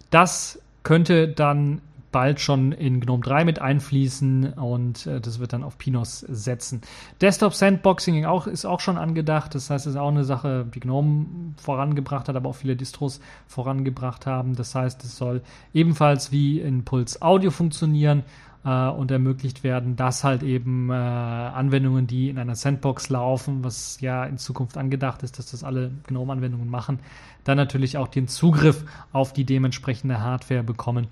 [0.09, 1.81] das könnte dann
[2.15, 6.79] bald schon in GNOME 3 mit einfließen und äh, das wird dann auf Pinos setzen.
[7.19, 10.79] Desktop Sandboxing auch, ist auch schon angedacht, das heißt, es ist auch eine Sache, die
[10.79, 11.25] GNOME
[11.57, 14.55] vorangebracht hat, aber auch viele Distros vorangebracht haben.
[14.55, 15.41] Das heißt, es soll
[15.73, 18.23] ebenfalls wie in Pulse Audio funktionieren
[18.63, 23.99] äh, und ermöglicht werden, dass halt eben äh, Anwendungen, die in einer Sandbox laufen, was
[23.99, 26.99] ja in Zukunft angedacht ist, dass das alle GNOME-Anwendungen machen,
[27.43, 31.07] dann natürlich auch den Zugriff auf die dementsprechende Hardware bekommen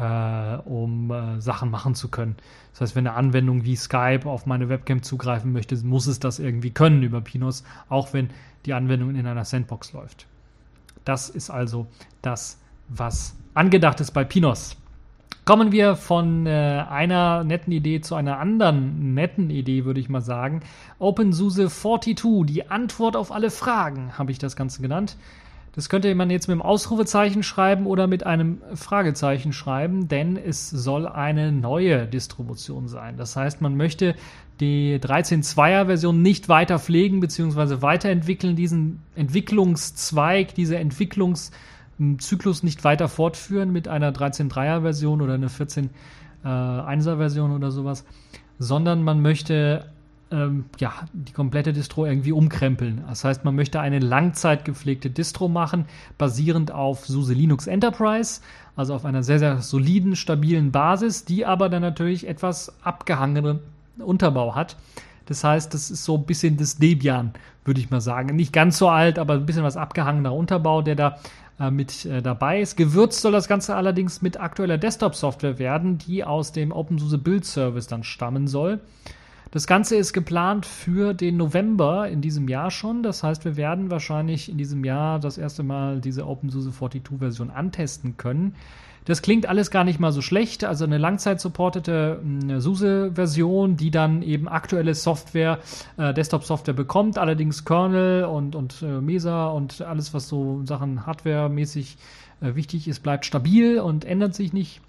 [0.00, 2.36] äh, um äh, Sachen machen zu können.
[2.72, 6.38] Das heißt, wenn eine Anwendung wie Skype auf meine Webcam zugreifen möchte, muss es das
[6.38, 8.30] irgendwie können über Pinos, auch wenn
[8.64, 10.26] die Anwendung in einer Sandbox läuft.
[11.04, 11.86] Das ist also
[12.22, 12.58] das,
[12.88, 14.76] was angedacht ist bei Pinos.
[15.44, 20.20] Kommen wir von äh, einer netten Idee zu einer anderen netten Idee, würde ich mal
[20.20, 20.62] sagen.
[20.98, 25.16] OpenSUSE 42, die Antwort auf alle Fragen, habe ich das Ganze genannt.
[25.72, 30.68] Das könnte man jetzt mit einem Ausrufezeichen schreiben oder mit einem Fragezeichen schreiben, denn es
[30.68, 33.16] soll eine neue Distribution sein.
[33.16, 34.16] Das heißt, man möchte
[34.58, 37.82] die 13.2er Version nicht weiter pflegen bzw.
[37.82, 47.16] weiterentwickeln, diesen Entwicklungszweig, diese Entwicklungszyklus nicht weiter fortführen mit einer 13.3er Version oder einer 14.1er
[47.16, 48.04] Version oder sowas,
[48.58, 49.86] sondern man möchte
[50.30, 53.02] ähm, ja, die komplette Distro irgendwie umkrempeln.
[53.08, 55.86] Das heißt, man möchte eine langzeit gepflegte Distro machen,
[56.18, 58.40] basierend auf SUSE Linux Enterprise,
[58.76, 63.60] also auf einer sehr, sehr soliden, stabilen Basis, die aber dann natürlich etwas abgehangenen
[63.98, 64.76] Unterbau hat.
[65.26, 67.32] Das heißt, das ist so ein bisschen das Debian,
[67.64, 68.34] würde ich mal sagen.
[68.34, 71.18] Nicht ganz so alt, aber ein bisschen was abgehangener Unterbau, der da
[71.60, 72.76] äh, mit äh, dabei ist.
[72.76, 77.86] Gewürzt soll das Ganze allerdings mit aktueller Desktop-Software werden, die aus dem OpenSUSE Build Service
[77.86, 78.80] dann stammen soll.
[79.52, 83.02] Das Ganze ist geplant für den November in diesem Jahr schon.
[83.02, 87.50] Das heißt, wir werden wahrscheinlich in diesem Jahr das erste Mal diese OpenSUSE 42 Version
[87.50, 88.54] antesten können.
[89.06, 90.62] Das klingt alles gar nicht mal so schlecht.
[90.62, 95.58] Also eine langzeit-supportete hm, SUSE-Version, die dann eben aktuelle Software,
[95.96, 101.96] äh, Desktop-Software bekommt, allerdings Kernel und, und äh, Mesa und alles, was so Sachen Hardware-mäßig
[102.40, 104.80] äh, wichtig ist, bleibt stabil und ändert sich nicht.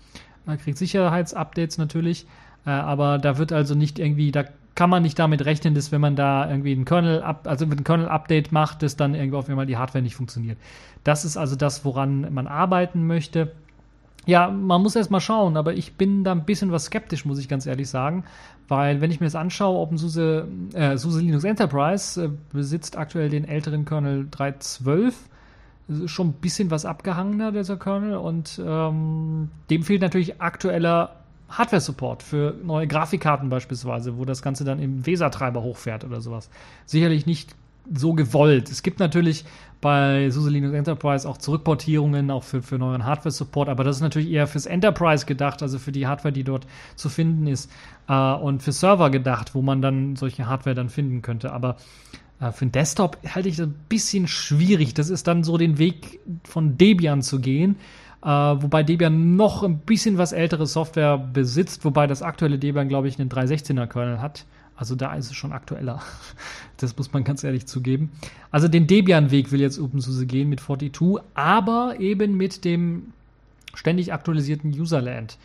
[0.46, 2.28] Man kriegt Sicherheitsupdates natürlich.
[2.66, 4.46] Äh, aber da wird also nicht irgendwie, da
[4.76, 8.52] kann man nicht damit rechnen, dass wenn man da irgendwie ein Kernel, also ein Kernel-Update
[8.52, 10.58] macht, dass dann irgendwie auf einmal die Hardware nicht funktioniert.
[11.04, 13.52] Das ist also das, woran man arbeiten möchte.
[14.26, 17.40] Ja, man muss erst mal schauen, aber ich bin da ein bisschen was skeptisch, muss
[17.40, 18.24] ich ganz ehrlich sagen,
[18.68, 23.46] weil wenn ich mir das anschaue, OpenSUSE, äh, SUSE Linux Enterprise äh, besitzt aktuell den
[23.46, 25.14] älteren Kernel 3.12,
[25.88, 31.21] das ist schon ein bisschen was abgehangener, dieser Kernel, und ähm, dem fehlt natürlich aktueller
[31.52, 36.50] Hardware-Support für neue Grafikkarten beispielsweise, wo das Ganze dann im VESA-Treiber hochfährt oder sowas.
[36.86, 37.56] Sicherlich nicht
[37.94, 38.70] so gewollt.
[38.70, 39.46] Es gibt natürlich
[39.82, 44.30] bei SUSE Linux Enterprise auch Zurückportierungen, auch für, für neuen Hardware-Support, aber das ist natürlich
[44.30, 47.72] eher fürs Enterprise gedacht, also für die Hardware, die dort zu finden ist,
[48.08, 51.52] äh, und für Server gedacht, wo man dann solche Hardware dann finden könnte.
[51.52, 51.78] Aber
[52.40, 54.94] äh, für den Desktop halte ich das ein bisschen schwierig.
[54.94, 57.78] Das ist dann so den Weg von Debian zu gehen
[58.24, 63.08] äh, wobei Debian noch ein bisschen was ältere Software besitzt, wobei das aktuelle Debian, glaube
[63.08, 64.46] ich, einen 316er Kernel hat.
[64.76, 66.02] Also da ist es schon aktueller.
[66.78, 68.10] Das muss man ganz ehrlich zugeben.
[68.50, 73.14] Also den Debian-Weg will jetzt OpenSUSE gehen mit 42, aber eben mit dem
[73.76, 75.38] ständig aktualisierten Userland.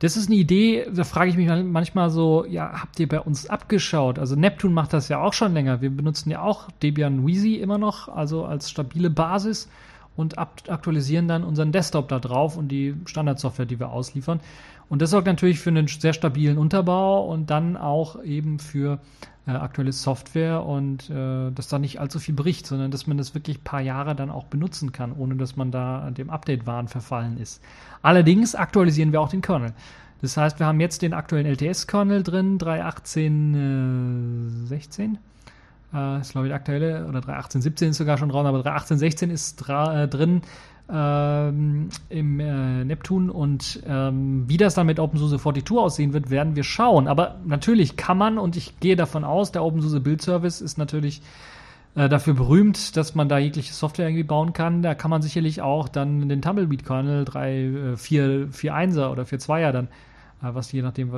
[0.00, 3.46] Das ist eine Idee, da frage ich mich manchmal so, ja, habt ihr bei uns
[3.46, 4.18] abgeschaut?
[4.18, 5.80] Also Neptune macht das ja auch schon länger.
[5.80, 9.70] Wir benutzen ja auch Debian Wheezy immer noch, also als stabile Basis
[10.16, 14.40] und aktualisieren dann unseren Desktop da drauf und die Standardsoftware, die wir ausliefern.
[14.88, 19.00] Und das sorgt natürlich für einen sehr stabilen Unterbau und dann auch eben für
[19.46, 23.34] äh, aktuelle Software und äh, dass da nicht allzu viel bricht, sondern dass man das
[23.34, 27.38] wirklich ein paar Jahre dann auch benutzen kann, ohne dass man da dem Update-Wahn verfallen
[27.38, 27.62] ist.
[28.02, 29.72] Allerdings aktualisieren wir auch den Kernel.
[30.22, 35.14] Das heißt, wir haben jetzt den aktuellen LTS-Kernel drin, 3.18.16.
[35.14, 35.18] Äh,
[35.96, 40.08] äh, ist, glaube ich, aktuelle, oder 3.18.17 ist sogar schon dran, aber 3.18.16 ist äh,
[40.08, 40.42] drin
[40.92, 46.54] ähm, im äh, Neptun und ähm, wie das dann mit OpenSUSE 42 aussehen wird, werden
[46.54, 47.08] wir schauen.
[47.08, 51.22] Aber natürlich kann man, und ich gehe davon aus, der OpenSUSE Build Service ist natürlich
[51.96, 54.82] äh, dafür berühmt, dass man da jegliche Software irgendwie bauen kann.
[54.82, 59.86] Da kann man sicherlich auch dann den Tumbleweed-Kernel 3, 4, 4.1er oder 4.2er dann,
[60.42, 61.10] äh, was je nachdem,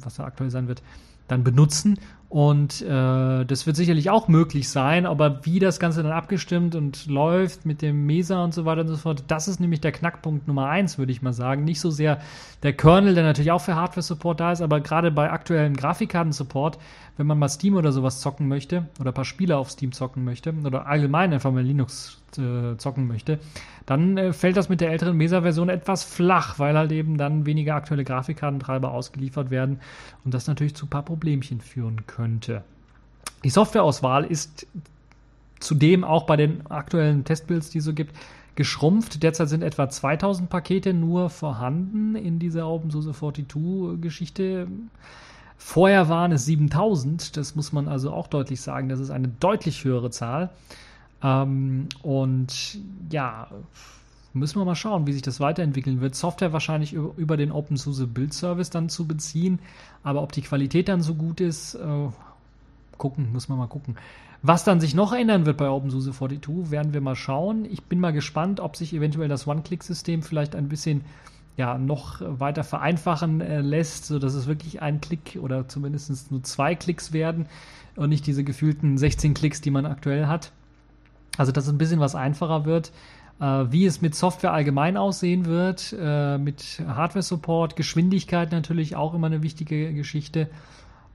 [0.00, 0.82] was da aktuell sein wird,
[1.26, 6.10] dann benutzen und äh, das wird sicherlich auch möglich sein, aber wie das Ganze dann
[6.10, 9.80] abgestimmt und läuft mit dem Mesa und so weiter und so fort, das ist nämlich
[9.80, 11.62] der Knackpunkt Nummer eins, würde ich mal sagen.
[11.62, 12.20] Nicht so sehr
[12.64, 16.78] der Kernel, der natürlich auch für Hardware-Support da ist, aber gerade bei aktuellen Grafikkarten-Support,
[17.16, 20.24] wenn man mal Steam oder sowas zocken möchte oder ein paar Spiele auf Steam zocken
[20.24, 23.38] möchte oder allgemein einfach mal Linux äh, zocken möchte,
[23.86, 27.74] dann äh, fällt das mit der älteren Mesa-Version etwas flach, weil halt eben dann weniger
[27.74, 29.80] aktuelle Grafikkartentreiber ausgeliefert werden
[30.24, 32.64] und das natürlich zu ein paar Problemchen führen könnte.
[33.44, 34.66] Die Softwareauswahl ist
[35.60, 38.14] zudem auch bei den aktuellen Testbuilds, die es so gibt,
[38.56, 39.22] geschrumpft.
[39.22, 44.66] Derzeit sind etwa 2000 Pakete nur vorhanden in dieser OpenSUSE 42 Geschichte.
[45.58, 49.84] Vorher waren es 7000, das muss man also auch deutlich sagen, das ist eine deutlich
[49.84, 50.50] höhere Zahl.
[51.22, 52.78] Ähm, und
[53.10, 53.48] ja,
[54.32, 56.14] müssen wir mal schauen, wie sich das weiterentwickeln wird.
[56.14, 59.58] Software wahrscheinlich über, den OpenSUSE Build Service dann zu beziehen,
[60.02, 62.08] aber ob die Qualität dann so gut ist, äh,
[62.98, 63.96] gucken, muss man mal gucken.
[64.42, 67.64] Was dann sich noch ändern wird bei OpenSUSE 42, werden wir mal schauen.
[67.64, 71.04] Ich bin mal gespannt, ob sich eventuell das One-Click-System vielleicht ein bisschen
[71.56, 76.74] ja, noch weiter vereinfachen äh, lässt, sodass es wirklich ein Klick oder zumindest nur zwei
[76.74, 77.46] Klicks werden
[77.96, 80.52] und nicht diese gefühlten 16 Klicks, die man aktuell hat.
[81.38, 82.92] Also, dass es ein bisschen was einfacher wird.
[83.40, 89.26] Äh, wie es mit Software allgemein aussehen wird, äh, mit Hardware-Support, Geschwindigkeit natürlich auch immer
[89.26, 90.48] eine wichtige Geschichte.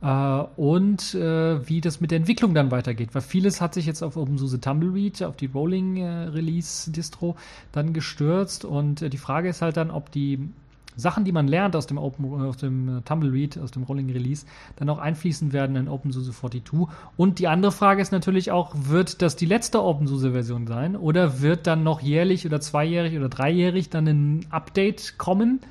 [0.01, 3.13] Äh, und äh, wie das mit der Entwicklung dann weitergeht.
[3.13, 7.35] Weil vieles hat sich jetzt auf OpenSUSE Tumbleweed, auf die Rolling äh, Release Distro
[7.71, 8.65] dann gestürzt.
[8.65, 10.49] Und äh, die Frage ist halt dann, ob die
[10.95, 14.45] Sachen, die man lernt aus dem Open, aus dem äh, Tumbleweed, aus dem Rolling Release,
[14.75, 16.87] dann auch einfließen werden in OpenSUSE 42.
[17.15, 21.67] Und die andere Frage ist natürlich auch, wird das die letzte OpenSUSE-Version sein oder wird
[21.67, 25.61] dann noch jährlich oder zweijährig oder dreijährig dann ein Update kommen?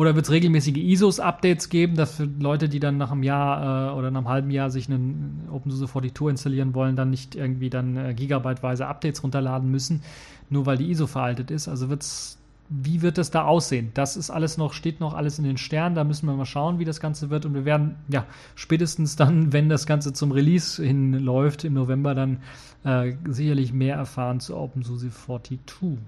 [0.00, 3.98] Oder wird es regelmäßige ISOs-Updates geben, dass für Leute, die dann nach einem Jahr äh,
[3.98, 7.98] oder nach einem halben Jahr sich einen OpenSUSE 42 installieren wollen, dann nicht irgendwie dann
[7.98, 10.02] äh, gigabyteweise Updates runterladen müssen,
[10.48, 11.68] nur weil die ISO veraltet ist?
[11.68, 12.38] Also wird's
[12.70, 13.90] wie wird das da aussehen?
[13.92, 15.94] Das ist alles noch, steht noch alles in den Sternen.
[15.94, 17.44] Da müssen wir mal schauen, wie das Ganze wird.
[17.44, 22.38] Und wir werden, ja, spätestens dann, wenn das Ganze zum Release hinläuft im November, dann
[22.84, 25.98] äh, sicherlich mehr erfahren zu OpenSUSE 42.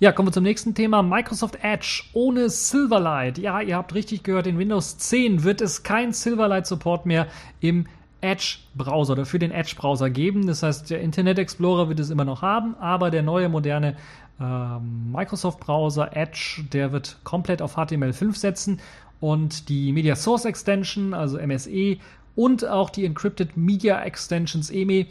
[0.00, 1.02] Ja, kommen wir zum nächsten Thema.
[1.02, 3.38] Microsoft Edge ohne Silverlight.
[3.38, 7.28] Ja, ihr habt richtig gehört, in Windows 10 wird es kein Silverlight-Support mehr
[7.60, 7.86] im
[8.20, 10.48] Edge-Browser oder für den Edge-Browser geben.
[10.48, 13.94] Das heißt, der Internet Explorer wird es immer noch haben, aber der neue moderne
[14.40, 18.80] ähm, Microsoft-Browser Edge, der wird komplett auf HTML5 setzen
[19.20, 21.98] und die Media Source Extension, also MSE,
[22.34, 25.06] und auch die Encrypted Media Extensions EME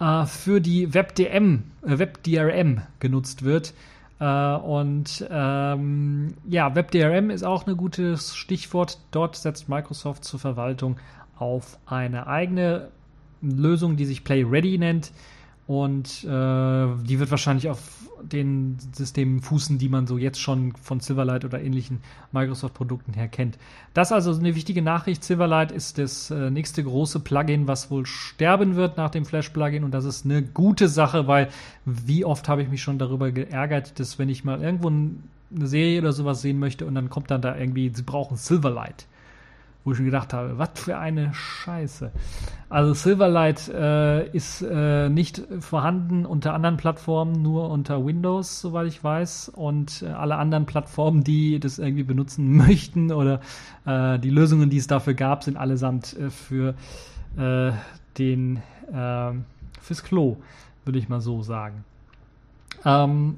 [0.00, 3.72] äh, für die WebDM, äh, WebDRM genutzt wird.
[4.20, 8.98] Äh, und ähm, ja, WebDRM ist auch ein gutes Stichwort.
[9.10, 10.96] Dort setzt Microsoft zur Verwaltung
[11.38, 12.88] auf eine eigene
[13.40, 15.12] Lösung, die sich Play Ready nennt.
[15.68, 17.78] Und äh, die wird wahrscheinlich auf
[18.22, 22.00] den Systemen fußen, die man so jetzt schon von Silverlight oder ähnlichen
[22.32, 23.58] Microsoft-Produkten her kennt.
[23.92, 25.22] Das also eine wichtige Nachricht.
[25.22, 29.84] Silverlight ist das äh, nächste große Plugin, was wohl sterben wird nach dem Flash-Plugin.
[29.84, 31.48] Und das ist eine gute Sache, weil
[31.84, 36.00] wie oft habe ich mich schon darüber geärgert, dass wenn ich mal irgendwo eine Serie
[36.00, 39.06] oder sowas sehen möchte und dann kommt dann da irgendwie, sie brauchen Silverlight
[39.84, 42.10] wo ich mir gedacht habe, was für eine Scheiße.
[42.68, 49.02] Also Silverlight äh, ist äh, nicht vorhanden unter anderen Plattformen, nur unter Windows, soweit ich
[49.02, 49.48] weiß.
[49.48, 53.40] Und äh, alle anderen Plattformen, die das irgendwie benutzen möchten oder
[53.86, 56.74] äh, die Lösungen, die es dafür gab, sind allesamt äh, für
[57.36, 57.72] äh,
[58.18, 58.62] den
[59.82, 60.38] fürs Klo,
[60.86, 61.84] würde ich mal so sagen.
[62.86, 63.36] Ähm,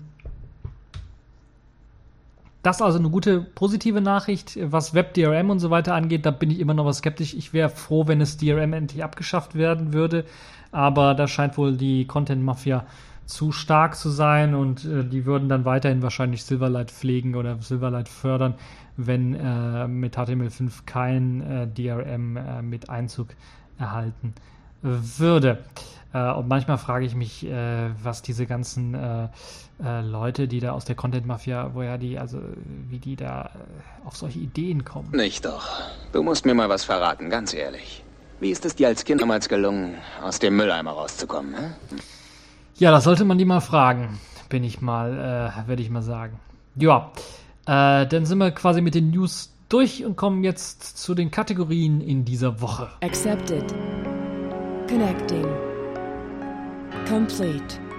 [2.62, 4.58] das ist also eine gute positive Nachricht.
[4.60, 7.34] Was WebDRM und so weiter angeht, da bin ich immer noch was skeptisch.
[7.34, 10.24] Ich wäre froh, wenn es DRM endlich abgeschafft werden würde.
[10.70, 12.84] Aber da scheint wohl die Content Mafia
[13.24, 18.08] zu stark zu sein und äh, die würden dann weiterhin wahrscheinlich Silverlight pflegen oder Silverlight
[18.08, 18.54] fördern,
[18.96, 23.28] wenn äh, mit HTML5 kein äh, DRM äh, mit Einzug
[23.78, 24.34] erhalten
[24.82, 25.58] würde.
[26.12, 28.96] Äh, und manchmal frage ich mich, äh, was diese ganzen
[29.82, 32.38] äh, äh, Leute, die da aus der Content Mafia, woher die, also
[32.88, 35.10] wie die da äh, auf solche Ideen kommen.
[35.12, 35.66] Nicht doch.
[36.12, 38.04] Du musst mir mal was verraten, ganz ehrlich.
[38.40, 41.54] Wie ist es dir als Kind damals gelungen, aus dem Mülleimer rauszukommen?
[41.54, 41.70] Hä?
[42.76, 46.40] Ja, das sollte man die mal fragen, bin ich mal, äh, werde ich mal sagen.
[46.76, 47.12] Ja,
[47.66, 52.24] dann sind wir quasi mit den News durch und kommen jetzt zu den Kategorien in
[52.24, 52.88] dieser Woche.
[53.02, 53.72] Accepted.
[54.88, 55.46] Connecting.
[57.06, 57.89] Complete.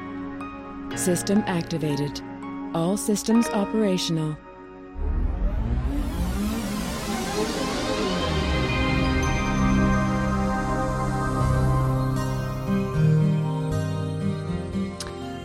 [0.96, 2.22] System activated.
[2.74, 4.38] All systems operational.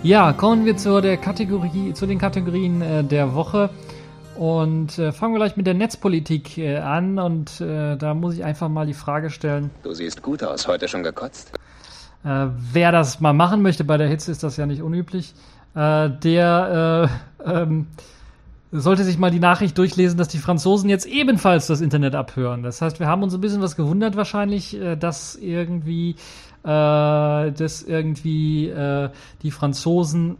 [0.02, 3.70] Ja, kommen wir zu der Kategorie, zu den Kategorien äh, der Woche
[4.36, 8.44] und äh, fangen wir gleich mit der Netzpolitik äh, an und äh, da muss ich
[8.44, 9.70] einfach mal die Frage stellen.
[9.82, 11.52] Du siehst gut aus, heute schon gekotzt?
[12.26, 15.32] Äh, wer das mal machen möchte, bei der Hitze ist das ja nicht unüblich,
[15.76, 17.08] äh, der
[17.44, 17.86] äh, ähm,
[18.72, 22.64] sollte sich mal die Nachricht durchlesen, dass die Franzosen jetzt ebenfalls das Internet abhören.
[22.64, 26.16] Das heißt, wir haben uns ein bisschen was gewundert wahrscheinlich, äh, dass irgendwie,
[26.64, 29.10] äh, dass irgendwie äh,
[29.42, 30.38] die Franzosen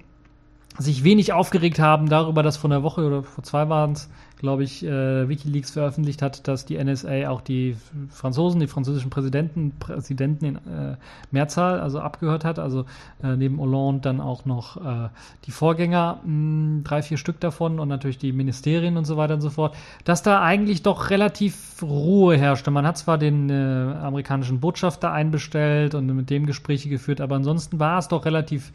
[0.78, 4.64] sich wenig aufgeregt haben darüber, dass vor einer Woche oder vor zwei waren es, glaube
[4.64, 7.76] ich, äh, WikiLeaks veröffentlicht hat, dass die NSA auch die
[8.10, 10.96] Franzosen, die französischen Präsidenten, Präsidenten in äh,
[11.30, 12.58] Mehrzahl, also abgehört hat.
[12.58, 12.84] Also
[13.22, 15.08] äh, neben Hollande dann auch noch äh,
[15.46, 19.40] die Vorgänger, mh, drei, vier Stück davon und natürlich die Ministerien und so weiter und
[19.40, 19.74] so fort.
[20.04, 22.70] Dass da eigentlich doch relativ Ruhe herrschte.
[22.70, 27.78] Man hat zwar den äh, amerikanischen Botschafter einbestellt und mit dem Gespräche geführt, aber ansonsten
[27.78, 28.72] war es doch relativ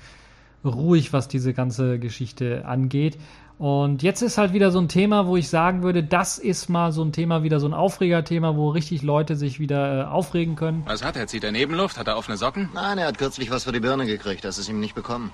[0.64, 3.18] ruhig, was diese ganze Geschichte angeht.
[3.62, 6.92] Und jetzt ist halt wieder so ein Thema, wo ich sagen würde, das ist mal
[6.92, 10.82] so ein Thema, wieder so ein Aufregerthema, wo richtig Leute sich wieder äh, aufregen können.
[10.88, 11.28] Was hat er?
[11.28, 12.00] Zieht er Nebenluft?
[12.00, 12.70] Hat er offene Socken?
[12.74, 14.44] Nein, er hat kürzlich was für die Birne gekriegt.
[14.46, 15.32] Das ist ihm nicht bekommen.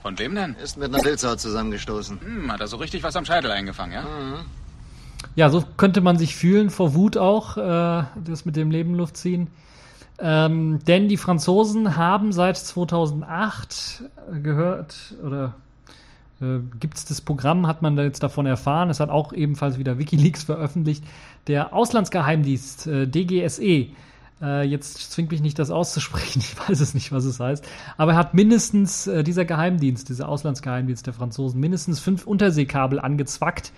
[0.00, 0.54] Von wem denn?
[0.64, 2.22] Ist mit einer Wildsau zusammengestoßen.
[2.22, 4.04] Hm, hat er so richtig was am Scheitel eingefangen, ja?
[5.34, 9.48] Ja, so könnte man sich fühlen, vor Wut auch, äh, das mit dem Nebenluft ziehen.
[10.18, 14.04] Ähm, denn die Franzosen haben seit 2008
[14.42, 15.52] gehört, oder
[16.78, 19.98] gibt es das Programm, hat man da jetzt davon erfahren, es hat auch ebenfalls wieder
[19.98, 21.04] Wikileaks veröffentlicht,
[21.46, 23.88] der Auslandsgeheimdienst äh, DGSE,
[24.42, 27.64] äh, jetzt zwingt mich nicht das auszusprechen, ich weiß es nicht, was es heißt,
[27.98, 33.72] aber er hat mindestens, äh, dieser Geheimdienst, dieser Auslandsgeheimdienst der Franzosen, mindestens fünf Unterseekabel angezwackt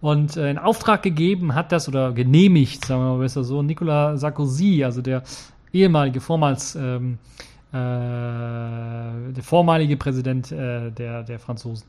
[0.00, 4.20] und äh, in Auftrag gegeben hat das, oder genehmigt, sagen wir mal besser so, Nicolas
[4.20, 5.24] Sarkozy, also der
[5.72, 11.86] ehemalige, vormals ähm, äh, der vormalige Präsident äh, der, der Franzosen,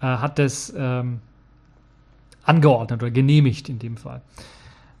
[0.00, 1.20] äh, hat das ähm,
[2.44, 4.20] angeordnet oder genehmigt in dem Fall.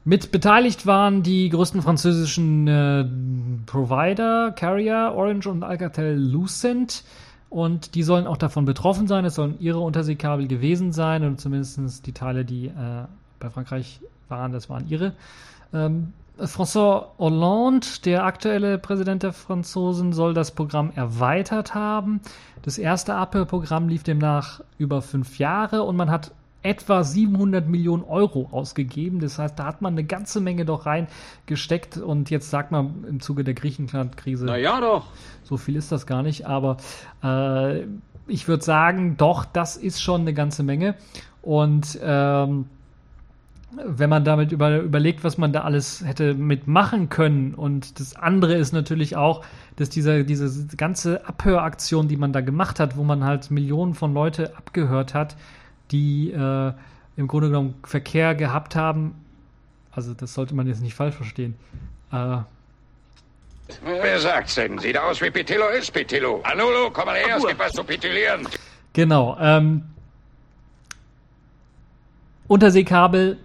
[0.04, 3.04] Mit beteiligt waren die größten französischen äh,
[3.66, 7.04] Provider, Carrier, Orange und Alcatel Lucent.
[7.50, 9.24] Und die sollen auch davon betroffen sein.
[9.24, 12.70] Es sollen ihre Unterseekabel gewesen sein und zumindest die Teile, die äh,
[13.40, 15.12] bei Frankreich waren, das waren ihre.
[15.72, 22.20] Ähm, François Hollande, der aktuelle Präsident der Franzosen, soll das Programm erweitert haben.
[22.62, 28.48] Das erste Abhörprogramm lief demnach über fünf Jahre und man hat etwa 700 Millionen Euro
[28.50, 29.20] ausgegeben.
[29.20, 33.20] Das heißt, da hat man eine ganze Menge doch reingesteckt und jetzt sagt man im
[33.20, 34.46] Zuge der Griechenland-Krise.
[34.46, 35.06] Na ja doch.
[35.44, 36.76] So viel ist das gar nicht, aber
[37.22, 37.84] äh,
[38.26, 40.96] ich würde sagen, doch, das ist schon eine ganze Menge.
[41.40, 42.66] Und ähm,
[43.84, 47.54] wenn man damit über, überlegt, was man da alles hätte mitmachen können.
[47.54, 49.44] Und das andere ist natürlich auch,
[49.76, 54.14] dass dieser, diese ganze Abhöraktion, die man da gemacht hat, wo man halt Millionen von
[54.14, 55.36] Leute abgehört hat,
[55.90, 56.72] die äh,
[57.16, 59.14] im Grunde genommen Verkehr gehabt haben.
[59.90, 61.54] Also das sollte man jetzt nicht falsch verstehen.
[62.12, 62.38] Äh,
[63.82, 64.78] Wer sagt's denn?
[64.78, 66.40] Sieht aus wie Pitillo ist Pitillo.
[66.44, 68.46] Anolo, komm mal her, es gibt was zu pitillieren.
[68.92, 69.36] Genau.
[69.40, 69.82] Ähm,
[72.46, 73.38] Unterseekabel,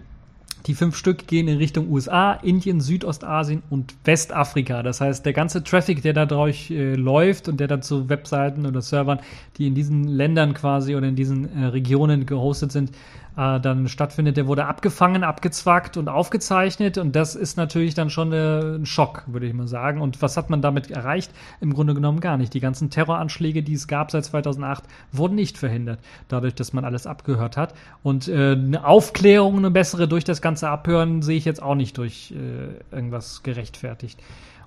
[0.66, 4.82] die fünf Stück gehen in Richtung USA, Indien, Südostasien und Westafrika.
[4.82, 8.66] Das heißt, der ganze Traffic, der da durch äh, läuft und der dann zu Webseiten
[8.66, 9.20] oder Servern,
[9.58, 12.92] die in diesen Ländern quasi oder in diesen äh, Regionen gehostet sind,
[13.36, 16.98] äh, dann stattfindet, der wurde abgefangen, abgezwackt und aufgezeichnet.
[16.98, 20.00] Und das ist natürlich dann schon äh, ein Schock, würde ich mal sagen.
[20.00, 21.32] Und was hat man damit erreicht?
[21.60, 22.54] Im Grunde genommen gar nicht.
[22.54, 27.06] Die ganzen Terroranschläge, die es gab seit 2008, wurden nicht verhindert, dadurch, dass man alles
[27.06, 27.74] abgehört hat.
[28.02, 31.98] Und äh, eine Aufklärung, eine bessere durch das ganze Abhören sehe ich jetzt auch nicht
[31.98, 34.20] durch äh, irgendwas gerechtfertigt.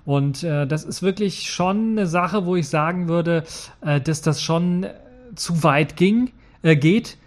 [0.04, 3.42] Und äh, das ist wirklich schon eine Sache, wo ich sagen würde,
[3.80, 4.86] äh, dass das schon
[5.34, 6.30] zu weit ging,
[6.62, 7.18] äh, geht.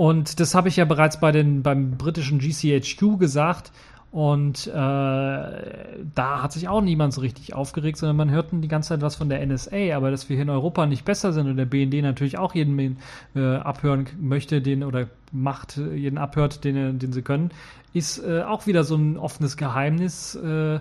[0.00, 3.70] Und das habe ich ja bereits bei den, beim britischen GCHQ gesagt.
[4.10, 8.88] Und äh, da hat sich auch niemand so richtig aufgeregt, sondern man hörten die ganze
[8.88, 11.58] Zeit was von der NSA, aber dass wir hier in Europa nicht besser sind und
[11.58, 12.96] der BND natürlich auch jeden
[13.36, 17.50] äh, abhören möchte, den oder macht, jeden abhört, den, den sie können,
[17.92, 20.80] ist äh, auch wieder so ein offenes Geheimnis, äh,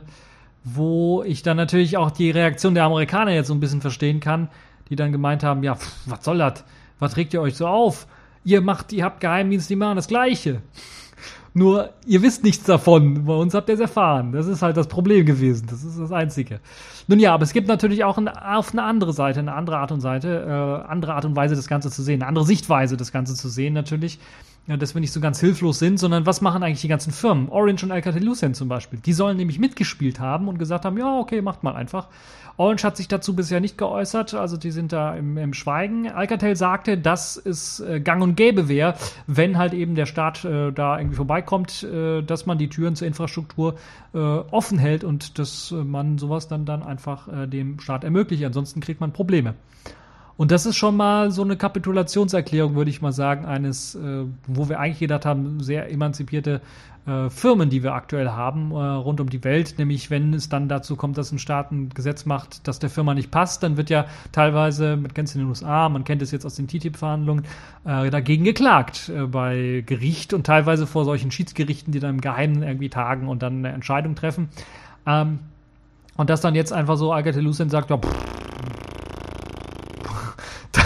[0.64, 4.48] wo ich dann natürlich auch die Reaktion der Amerikaner jetzt so ein bisschen verstehen kann,
[4.88, 6.64] die dann gemeint haben, ja, pff, was soll das?
[7.00, 8.08] Was regt ihr euch so auf?
[8.44, 10.62] Ihr macht, ihr habt Geheimdienst, die machen das Gleiche.
[11.54, 13.26] Nur, ihr wisst nichts davon.
[13.26, 14.32] Bei uns habt ihr es erfahren.
[14.32, 15.68] Das ist halt das Problem gewesen.
[15.70, 16.60] Das ist das Einzige.
[17.08, 19.92] Nun ja, aber es gibt natürlich auch eine, auf eine andere Seite, eine andere Art
[19.92, 23.12] und Seite, äh, andere Art und Weise, das Ganze zu sehen, eine andere Sichtweise, das
[23.12, 24.20] Ganze zu sehen natürlich.
[24.68, 27.50] ja, dass wir nicht so ganz hilflos sind, sondern was machen eigentlich die ganzen Firmen?
[27.50, 29.00] Orange und Alcatel-Lucent zum Beispiel.
[29.00, 32.08] Die sollen nämlich mitgespielt haben und gesagt haben, ja, okay, macht mal einfach.
[32.60, 36.12] Orange hat sich dazu bisher nicht geäußert, also die sind da im, im Schweigen.
[36.12, 38.96] Alcatel sagte, dass es äh, gang und gäbe wäre,
[39.28, 43.08] wenn halt eben der Staat äh, da irgendwie vorbeikommt, äh, dass man die Türen zur
[43.08, 43.76] Infrastruktur
[44.14, 48.44] äh, offen hält und dass äh, man sowas dann, dann einfach äh, dem Staat ermöglicht.
[48.44, 49.54] Ansonsten kriegt man Probleme.
[50.36, 53.98] Und das ist schon mal so eine Kapitulationserklärung, würde ich mal sagen, eines,
[54.48, 56.62] wo wir eigentlich gedacht haben, sehr emanzipierte
[57.06, 59.76] äh, Firmen, die wir aktuell haben, äh, rund um die Welt.
[59.78, 63.14] Nämlich, wenn es dann dazu kommt, dass ein Staat ein Gesetz macht, das der Firma
[63.14, 66.32] nicht passt, dann wird ja teilweise, man kennt es in den USA, man kennt es
[66.32, 67.46] jetzt aus den TTIP-Verhandlungen,
[67.86, 72.90] äh, dagegen geklagt bei Gericht und teilweise vor solchen Schiedsgerichten, die dann im Geheimen irgendwie
[72.90, 74.50] tagen und dann eine Entscheidung treffen.
[75.08, 75.40] Ähm,
[76.18, 78.14] und dass dann jetzt einfach so Alcatel-Lucent sagt, ja, pff,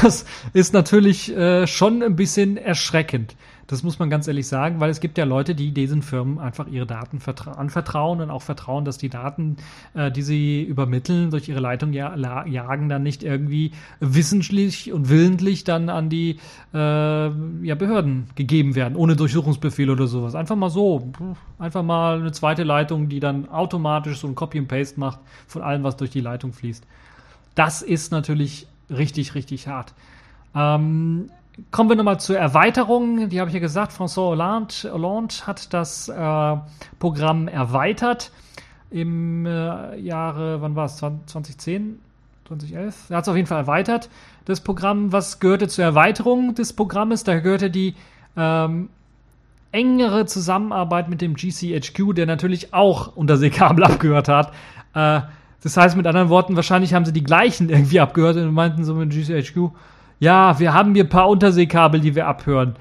[0.03, 1.33] das ist natürlich
[1.65, 3.35] schon ein bisschen erschreckend.
[3.67, 6.67] Das muss man ganz ehrlich sagen, weil es gibt ja Leute, die diesen Firmen einfach
[6.67, 9.57] ihre Daten anvertrauen und auch vertrauen, dass die Daten,
[9.93, 15.63] äh, die sie übermitteln, durch ihre Leitung ja, jagen, dann nicht irgendwie wissentlich und willentlich
[15.63, 16.39] dann an die
[16.73, 20.35] äh, ja, Behörden gegeben werden, ohne Durchsuchungsbefehl oder sowas.
[20.35, 21.11] Einfach mal so.
[21.57, 25.61] Einfach mal eine zweite Leitung, die dann automatisch so ein Copy and Paste macht von
[25.61, 26.85] allem, was durch die Leitung fließt.
[27.55, 29.93] Das ist natürlich richtig, richtig hart.
[30.55, 31.29] Ähm,
[31.71, 33.29] kommen wir nochmal zur Erweiterung.
[33.29, 36.57] Die habe ich ja gesagt, François Hollande, Hollande hat das äh,
[36.99, 38.31] Programm erweitert
[38.89, 41.99] im äh, Jahre, wann war es, 2010,
[42.47, 43.09] 2011?
[43.09, 44.09] Er hat es auf jeden Fall erweitert.
[44.45, 47.23] Das Programm, was gehörte zur Erweiterung des Programmes?
[47.23, 47.95] Da gehörte die
[48.37, 48.89] ähm,
[49.71, 54.53] engere Zusammenarbeit mit dem GCHQ, der natürlich auch Unterseekabel abgehört hat.
[54.93, 55.21] Äh,
[55.61, 58.93] das heißt mit anderen Worten, wahrscheinlich haben sie die gleichen irgendwie abgehört und meinten so
[58.93, 59.71] mit GCHQ,
[60.19, 62.75] ja, wir haben hier ein paar Unterseekabel, die wir abhören.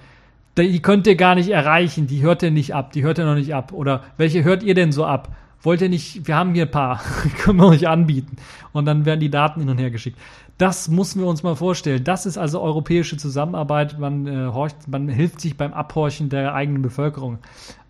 [0.57, 3.35] Die könnt ihr gar nicht erreichen, die hört ihr nicht ab, die hört ihr noch
[3.35, 3.73] nicht ab.
[3.73, 5.35] Oder welche hört ihr denn so ab?
[5.63, 7.01] Wollt ihr nicht, wir haben hier ein paar,
[7.39, 8.37] können wir euch anbieten.
[8.73, 10.19] Und dann werden die Daten hin und her geschickt.
[10.59, 12.05] Das müssen wir uns mal vorstellen.
[12.05, 13.99] Das ist also europäische Zusammenarbeit.
[13.99, 17.39] Man, äh, horcht, man hilft sich beim Abhorchen der eigenen Bevölkerung.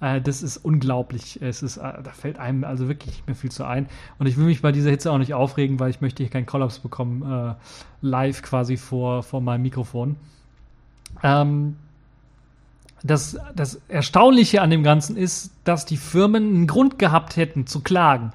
[0.01, 1.41] Äh, das ist unglaublich.
[1.43, 3.89] Es ist, äh, da fällt einem also wirklich nicht mehr viel zu ein.
[4.19, 6.47] Und ich will mich bei dieser Hitze auch nicht aufregen, weil ich möchte hier keinen
[6.47, 7.55] Kollaps bekommen, äh,
[8.01, 10.17] live quasi vor, vor meinem Mikrofon.
[11.23, 11.77] Ähm,
[13.03, 17.81] das, das Erstaunliche an dem Ganzen ist, dass die Firmen einen Grund gehabt hätten zu
[17.81, 18.33] klagen.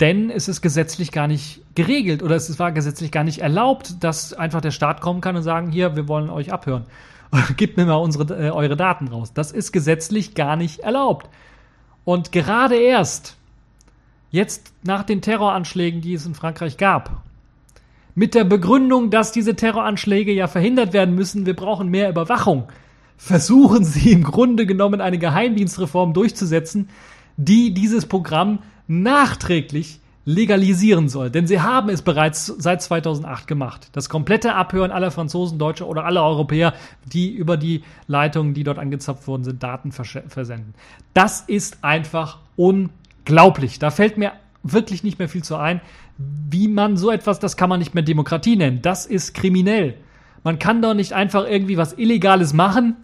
[0.00, 4.32] Denn es ist gesetzlich gar nicht geregelt oder es war gesetzlich gar nicht erlaubt, dass
[4.32, 6.84] einfach der Staat kommen kann und sagen, hier, wir wollen euch abhören.
[7.56, 9.32] Gebt mir mal unsere, äh, eure Daten raus.
[9.32, 11.28] Das ist gesetzlich gar nicht erlaubt.
[12.04, 13.36] Und gerade erst,
[14.30, 17.22] jetzt nach den Terroranschlägen, die es in Frankreich gab,
[18.14, 22.68] mit der Begründung, dass diese Terroranschläge ja verhindert werden müssen, wir brauchen mehr Überwachung,
[23.16, 26.88] versuchen sie im Grunde genommen eine Geheimdienstreform durchzusetzen,
[27.36, 31.30] die dieses Programm nachträglich legalisieren soll.
[31.30, 33.88] Denn sie haben es bereits seit 2008 gemacht.
[33.92, 38.78] Das komplette Abhören aller Franzosen, Deutsche oder aller Europäer, die über die Leitungen, die dort
[38.78, 40.74] angezapft worden sind, Daten versenden.
[41.14, 43.78] Das ist einfach unglaublich.
[43.78, 44.32] Da fällt mir
[44.64, 45.80] wirklich nicht mehr viel zu ein,
[46.18, 48.82] wie man so etwas, das kann man nicht mehr Demokratie nennen.
[48.82, 49.94] Das ist kriminell.
[50.42, 52.96] Man kann doch nicht einfach irgendwie was Illegales machen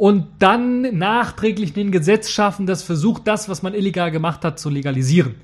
[0.00, 4.70] und dann nachträglich ein Gesetz schaffen, das versucht, das, was man illegal gemacht hat, zu
[4.70, 5.34] legalisieren.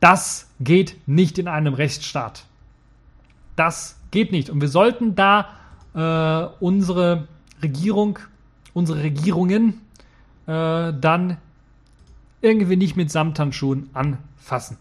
[0.00, 2.44] Das geht nicht in einem Rechtsstaat.
[3.54, 4.50] Das geht nicht.
[4.50, 5.50] Und wir sollten da
[5.94, 7.28] äh, unsere
[7.62, 8.18] Regierung,
[8.74, 9.80] unsere Regierungen
[10.48, 11.36] äh, dann
[12.40, 14.76] irgendwie nicht mit Samthandschuhen anfassen.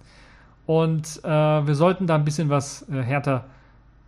[0.66, 3.46] Und äh, wir sollten da ein bisschen was äh, härter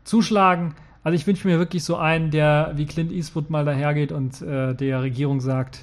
[0.03, 0.73] zuschlagen.
[1.05, 4.73] Also ich wünsche mir wirklich so einen, der wie Clint Eastwood mal dahergeht und äh,
[4.73, 5.79] der Regierung sagt,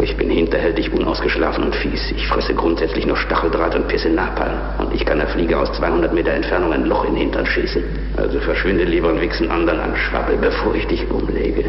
[0.00, 2.12] ich bin hinterhältig, unausgeschlafen und fies.
[2.16, 4.58] Ich fresse grundsätzlich nur Stacheldraht und pisse Napalm.
[4.78, 7.82] Und ich kann der Fliege aus 200 Meter Entfernung ein Loch in den Hintern schießen.
[8.16, 11.68] Also verschwinde lieber und wichsen anderen an Schwabbel, bevor ich dich umlege.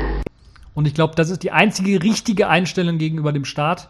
[0.73, 3.89] Und ich glaube, das ist die einzige richtige Einstellung gegenüber dem Staat,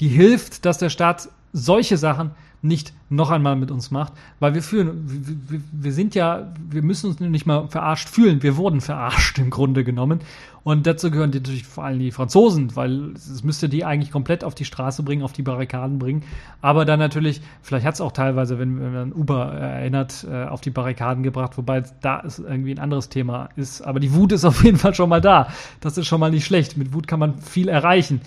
[0.00, 2.30] die hilft, dass der Staat solche Sachen
[2.62, 5.04] nicht noch einmal mit uns macht, weil wir fühlen,
[5.48, 9.50] wir, wir, sind ja, wir müssen uns nicht mal verarscht fühlen, wir wurden verarscht im
[9.50, 10.20] Grunde genommen.
[10.64, 14.54] Und dazu gehören natürlich vor allem die Franzosen, weil es müsste die eigentlich komplett auf
[14.54, 16.24] die Straße bringen, auf die Barrikaden bringen,
[16.60, 20.60] aber dann natürlich, vielleicht hat es auch teilweise, wenn, wenn man Uber erinnert, äh, auf
[20.60, 24.44] die Barrikaden gebracht, wobei da ist irgendwie ein anderes Thema ist, aber die Wut ist
[24.44, 25.48] auf jeden Fall schon mal da,
[25.80, 28.20] das ist schon mal nicht schlecht, mit Wut kann man viel erreichen.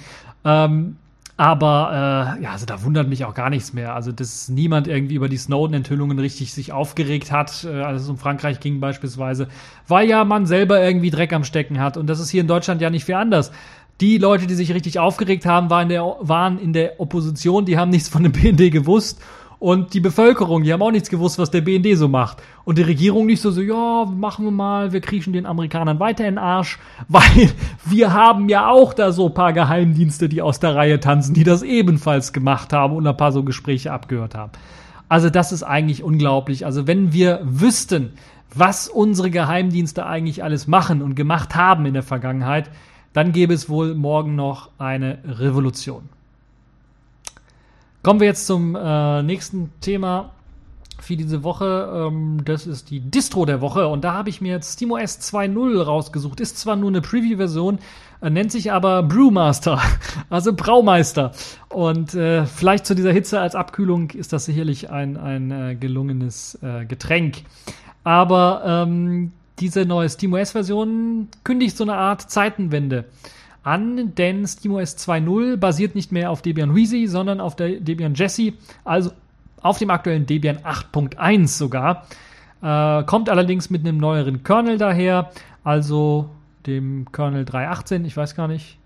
[0.43, 0.95] Ähm,
[1.41, 3.95] aber äh, ja, also da wundert mich auch gar nichts mehr.
[3.95, 8.19] Also, dass niemand irgendwie über die Snowden-Enthüllungen richtig sich aufgeregt hat, äh, als es um
[8.19, 9.47] Frankreich ging beispielsweise,
[9.87, 11.97] weil ja man selber irgendwie Dreck am Stecken hat.
[11.97, 13.51] Und das ist hier in Deutschland ja nicht viel anders.
[14.01, 17.75] Die Leute, die sich richtig aufgeregt haben, waren in der, waren in der Opposition, die
[17.75, 19.19] haben nichts von dem BND gewusst.
[19.61, 22.41] Und die Bevölkerung, die haben auch nichts gewusst, was der BND so macht.
[22.63, 26.27] Und die Regierung nicht so, so, ja, machen wir mal, wir kriechen den Amerikanern weiter
[26.27, 27.51] in den Arsch, weil
[27.85, 31.61] wir haben ja auch da so paar Geheimdienste, die aus der Reihe tanzen, die das
[31.61, 34.51] ebenfalls gemacht haben und ein paar so Gespräche abgehört haben.
[35.09, 36.65] Also das ist eigentlich unglaublich.
[36.65, 38.13] Also wenn wir wüssten,
[38.55, 42.71] was unsere Geheimdienste eigentlich alles machen und gemacht haben in der Vergangenheit,
[43.13, 46.09] dann gäbe es wohl morgen noch eine Revolution.
[48.03, 50.31] Kommen wir jetzt zum äh, nächsten Thema
[50.99, 52.07] für diese Woche.
[52.07, 55.83] Ähm, das ist die Distro der Woche und da habe ich mir jetzt SteamOS 2.0
[55.83, 56.39] rausgesucht.
[56.39, 57.77] Ist zwar nur eine Preview-Version,
[58.23, 59.79] äh, nennt sich aber Brewmaster,
[60.31, 61.33] also Braumeister.
[61.69, 66.57] Und äh, vielleicht zu dieser Hitze als Abkühlung ist das sicherlich ein, ein äh, gelungenes
[66.63, 67.43] äh, Getränk.
[68.03, 73.05] Aber ähm, diese neue SteamOS-Version kündigt so eine Art Zeitenwende
[73.63, 78.55] an, denn SteamOS 2.0 basiert nicht mehr auf Debian Wheezy, sondern auf der Debian Jessie,
[78.83, 79.11] also
[79.61, 82.07] auf dem aktuellen Debian 8.1 sogar.
[82.61, 85.31] Äh, kommt allerdings mit einem neueren Kernel daher,
[85.63, 86.29] also
[86.65, 88.77] dem Kernel 3.18, ich weiß gar nicht.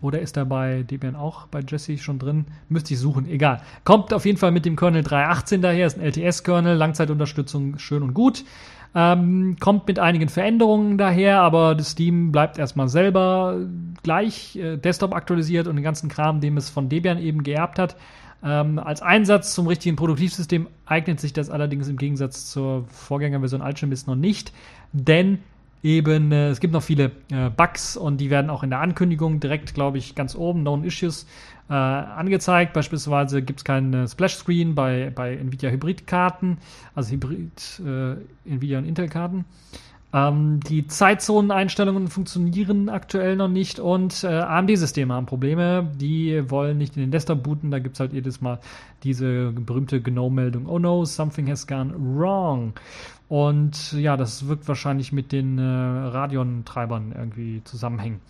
[0.00, 2.44] Oder ist er bei Debian auch bei Jessie schon drin?
[2.68, 3.60] Müsste ich suchen, egal.
[3.84, 8.14] Kommt auf jeden Fall mit dem Kernel 3.18 daher, ist ein LTS-Kernel, Langzeitunterstützung schön und
[8.14, 8.44] gut.
[8.94, 13.58] Ähm, kommt mit einigen Veränderungen daher, aber das Steam bleibt erstmal selber
[14.02, 17.96] gleich äh, Desktop aktualisiert und den ganzen Kram, den es von Debian eben geerbt hat.
[18.42, 24.06] Ähm, als Einsatz zum richtigen Produktivsystem eignet sich das allerdings im Gegensatz zur Vorgängerversion Alchemist
[24.06, 24.52] noch nicht,
[24.92, 25.40] denn
[25.82, 29.40] eben äh, es gibt noch viele äh, Bugs und die werden auch in der Ankündigung
[29.40, 31.26] direkt, glaube ich, ganz oben, Known Issues,
[31.68, 32.72] äh, angezeigt.
[32.72, 36.58] Beispielsweise gibt es keinen Splash-Screen bei, bei Nvidia Hybrid-Karten,
[36.94, 38.16] also Hybrid äh,
[38.50, 39.44] Nvidia und Intel-Karten.
[40.10, 45.86] Ähm, die Zeitzoneneinstellungen funktionieren aktuell noch nicht und äh, AMD-Systeme haben Probleme.
[45.96, 47.70] Die wollen nicht in den Desktop booten.
[47.70, 48.58] Da gibt es halt jedes Mal
[49.02, 52.72] diese berühmte GNOME-Meldung: Oh no, something has gone wrong.
[53.28, 58.20] Und ja, das wird wahrscheinlich mit den äh, Radeon-Treibern irgendwie zusammenhängen.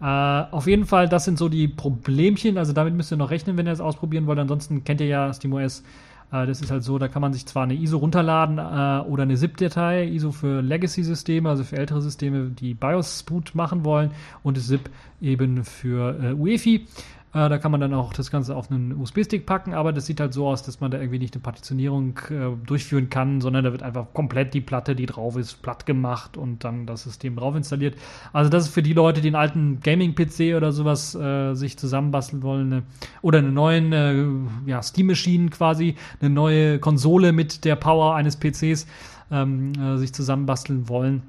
[0.00, 2.58] Äh, auf jeden Fall, das sind so die Problemchen.
[2.58, 4.38] Also damit müsst ihr noch rechnen, wenn ihr es ausprobieren wollt.
[4.38, 5.84] Ansonsten kennt ihr ja SteamOS
[6.32, 9.22] äh, das ist halt so, da kann man sich zwar eine ISO runterladen äh, oder
[9.22, 14.10] eine ZIP-Datei, ISO für Legacy-Systeme, also für ältere Systeme, die BIOS-Boot machen wollen
[14.42, 14.90] und ZIP
[15.20, 16.86] eben für äh, UEFI.
[17.34, 20.20] Äh, da kann man dann auch das Ganze auf einen USB-Stick packen, aber das sieht
[20.20, 23.72] halt so aus, dass man da irgendwie nicht eine Partitionierung äh, durchführen kann, sondern da
[23.72, 27.56] wird einfach komplett die Platte, die drauf ist, platt gemacht und dann das System drauf
[27.56, 27.96] installiert.
[28.34, 32.42] Also das ist für die Leute, die einen alten Gaming-PC oder sowas äh, sich zusammenbasteln
[32.42, 32.82] wollen eine,
[33.22, 38.86] oder eine neuen äh, ja, Steam-Maschinen quasi, eine neue Konsole mit der Power eines PCs
[39.30, 41.22] ähm, äh, sich zusammenbasteln wollen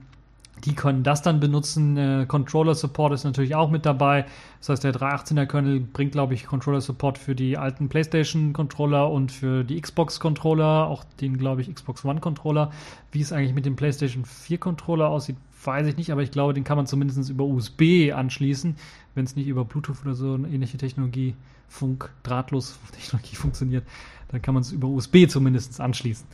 [0.63, 1.97] die können das dann benutzen.
[1.97, 4.25] Äh, Controller Support ist natürlich auch mit dabei.
[4.59, 9.11] Das heißt, der 318er Kernel bringt, glaube ich, Controller Support für die alten PlayStation Controller
[9.11, 12.71] und für die Xbox Controller, auch den, glaube ich, Xbox One Controller.
[13.11, 15.35] Wie es eigentlich mit dem PlayStation 4 Controller aussieht,
[15.65, 18.75] weiß ich nicht, aber ich glaube, den kann man zumindest über USB anschließen,
[19.15, 21.35] wenn es nicht über Bluetooth oder so eine ähnliche Technologie,
[21.67, 23.83] Funk, drahtlos Technologie funktioniert,
[24.29, 26.25] dann kann man es über USB zumindest anschließen.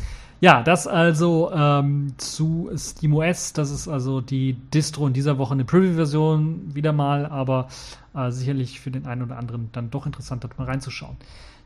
[0.42, 3.54] Ja, das also ähm, zu SteamOS.
[3.54, 7.68] Das ist also die Distro in dieser Woche eine Preview-Version wieder mal, aber
[8.16, 11.18] äh, sicherlich für den einen oder anderen dann doch interessant, dort mal reinzuschauen.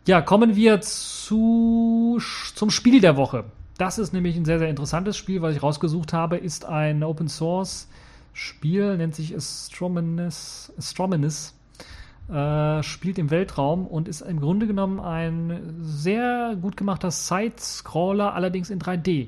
[0.08, 2.20] Ja, kommen wir zu,
[2.56, 3.46] zum Spiel der Woche.
[3.78, 7.28] Das ist nämlich ein sehr, sehr interessantes Spiel, was ich rausgesucht habe, ist ein Open
[7.28, 7.88] Source
[8.34, 10.74] Spiel, nennt sich Astromenes.
[10.78, 11.54] Astromenes
[12.30, 18.70] äh, spielt im Weltraum und ist im Grunde genommen ein sehr gut gemachter Side-Scroller, allerdings
[18.70, 19.28] in 3D.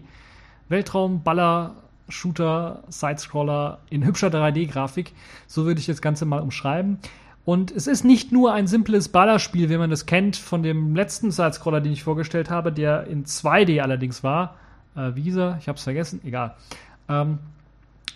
[0.70, 1.76] Weltraum, Baller,
[2.10, 5.14] Shooter, Side-Scroller in hübscher 3D-Grafik.
[5.48, 7.00] So würde ich das Ganze mal umschreiben.
[7.44, 11.32] Und es ist nicht nur ein simples Ballerspiel, wie man das kennt von dem letzten
[11.32, 14.56] Side-Scroller, den ich vorgestellt habe, der in 2D allerdings war.
[14.96, 15.58] Äh, er?
[15.60, 16.22] Ich habe es vergessen.
[16.24, 16.56] Egal.
[17.08, 17.40] Ähm,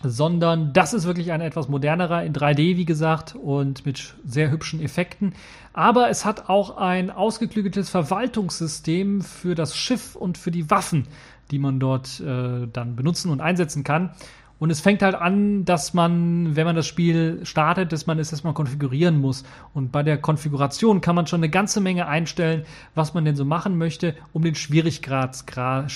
[0.03, 4.81] sondern das ist wirklich ein etwas modernerer in 3D, wie gesagt, und mit sehr hübschen
[4.81, 5.33] Effekten.
[5.73, 11.07] Aber es hat auch ein ausgeklügeltes Verwaltungssystem für das Schiff und für die Waffen,
[11.51, 14.11] die man dort äh, dann benutzen und einsetzen kann.
[14.59, 18.31] Und es fängt halt an, dass man, wenn man das Spiel startet, dass man es
[18.31, 19.45] erstmal konfigurieren muss.
[19.73, 23.45] Und bei der Konfiguration kann man schon eine ganze Menge einstellen, was man denn so
[23.45, 25.89] machen möchte, um den Schwierigkeitsgrad,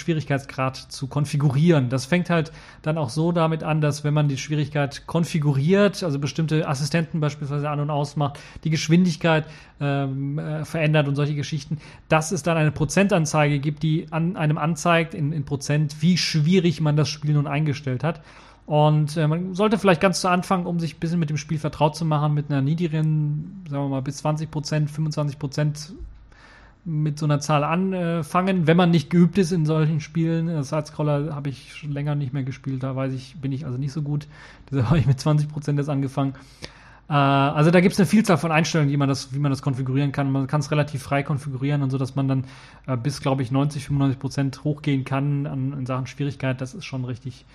[0.90, 1.90] zu konfigurieren.
[1.90, 6.18] Das fängt halt dann auch so damit an, dass wenn man die Schwierigkeit konfiguriert, also
[6.20, 9.46] bestimmte Assistenten beispielsweise an- und ausmacht, die Geschwindigkeit
[9.82, 14.58] ähm, äh, verändert und solche Geschichten, dass es dann eine Prozentanzeige gibt, die an einem
[14.58, 18.22] anzeigt in, in Prozent, wie schwierig man das Spiel nun eingestellt hat.
[18.66, 21.60] Und äh, man sollte vielleicht ganz zu Anfang, um sich ein bisschen mit dem Spiel
[21.60, 25.94] vertraut zu machen, mit einer niedrigen, sagen wir mal, bis 20 Prozent, 25 Prozent
[26.86, 30.64] mit so einer Zahl anfangen, wenn man nicht geübt ist in solchen Spielen.
[30.64, 33.94] Sidescroller habe ich schon länger nicht mehr gespielt, da weiß ich, bin ich also nicht
[33.94, 34.28] so gut.
[34.70, 36.34] Deshalb habe ich mit 20 Prozent jetzt angefangen.
[37.10, 39.62] Äh, also da gibt es eine Vielzahl von Einstellungen, wie man das, wie man das
[39.62, 40.32] konfigurieren kann.
[40.32, 42.44] Man kann es relativ frei konfigurieren und so, dass man dann
[42.88, 46.60] äh, bis, glaube ich, 90, 95 Prozent hochgehen kann an, in Sachen Schwierigkeit.
[46.60, 47.46] Das ist schon richtig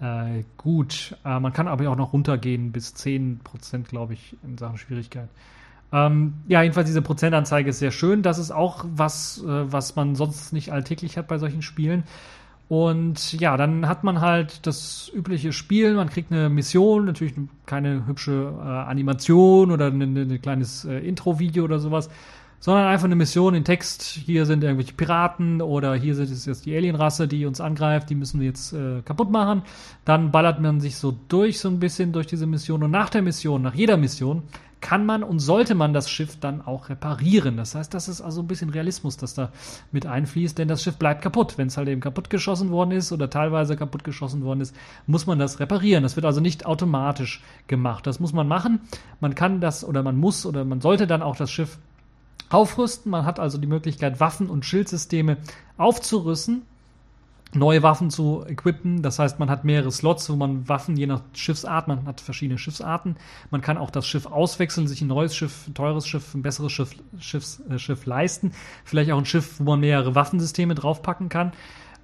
[0.00, 1.16] äh, gut.
[1.24, 5.28] Äh, man kann aber auch noch runtergehen bis 10 Prozent, glaube ich, in Sachen Schwierigkeit.
[5.92, 8.22] Ähm, ja, jedenfalls diese Prozentanzeige ist sehr schön.
[8.22, 12.04] Das ist auch was, äh, was man sonst nicht alltäglich hat bei solchen Spielen.
[12.68, 17.34] Und ja, dann hat man halt das übliche Spiel, man kriegt eine Mission, natürlich
[17.64, 22.10] keine hübsche äh, Animation oder ein ne, ne kleines äh, Intro-Video oder sowas,
[22.60, 24.02] sondern einfach eine Mission in Text.
[24.02, 28.40] Hier sind irgendwelche Piraten oder hier es jetzt die Alienrasse, die uns angreift, die müssen
[28.40, 29.62] wir jetzt äh, kaputt machen.
[30.04, 33.22] Dann ballert man sich so durch, so ein bisschen durch diese Mission und nach der
[33.22, 34.42] Mission, nach jeder Mission,
[34.80, 37.56] kann man und sollte man das Schiff dann auch reparieren.
[37.56, 39.50] Das heißt, das ist also ein bisschen Realismus, das da
[39.90, 41.58] mit einfließt, denn das Schiff bleibt kaputt.
[41.58, 44.76] Wenn es halt eben kaputt geschossen worden ist oder teilweise kaputt geschossen worden ist,
[45.06, 46.02] muss man das reparieren.
[46.02, 48.06] Das wird also nicht automatisch gemacht.
[48.06, 48.80] Das muss man machen.
[49.20, 51.78] Man kann das oder man muss oder man sollte dann auch das Schiff
[52.50, 53.10] aufrüsten.
[53.10, 55.38] Man hat also die Möglichkeit, Waffen und Schildsysteme
[55.76, 56.62] aufzurüsten
[57.56, 59.02] neue Waffen zu equippen.
[59.02, 62.58] Das heißt, man hat mehrere Slots, wo man Waffen je nach Schiffsart, man hat verschiedene
[62.58, 63.16] Schiffsarten.
[63.50, 66.72] Man kann auch das Schiff auswechseln, sich ein neues Schiff, ein teures Schiff, ein besseres
[66.72, 68.52] Schiff, Schiffs, äh, Schiff leisten.
[68.84, 71.52] Vielleicht auch ein Schiff, wo man mehrere Waffensysteme draufpacken kann.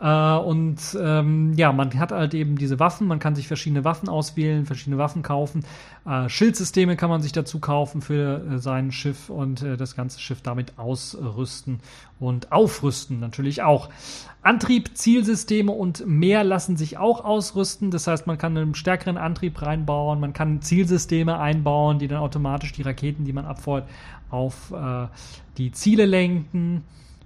[0.03, 4.09] Äh, und ähm, ja, man hat halt eben diese Waffen, man kann sich verschiedene Waffen
[4.09, 5.65] auswählen, verschiedene Waffen kaufen.
[6.05, 10.19] Äh, Schildsysteme kann man sich dazu kaufen für äh, sein Schiff und äh, das ganze
[10.19, 11.79] Schiff damit ausrüsten
[12.19, 13.91] und aufrüsten natürlich auch.
[14.43, 17.93] Antrieb, Zielsysteme und mehr lassen sich auch ausrüsten.
[17.93, 22.73] Das heißt, man kann einen stärkeren Antrieb reinbauen, man kann Zielsysteme einbauen, die dann automatisch
[22.73, 23.89] die Raketen, die man abfeuert,
[24.31, 25.07] auf äh,
[25.59, 26.83] die Ziele lenken.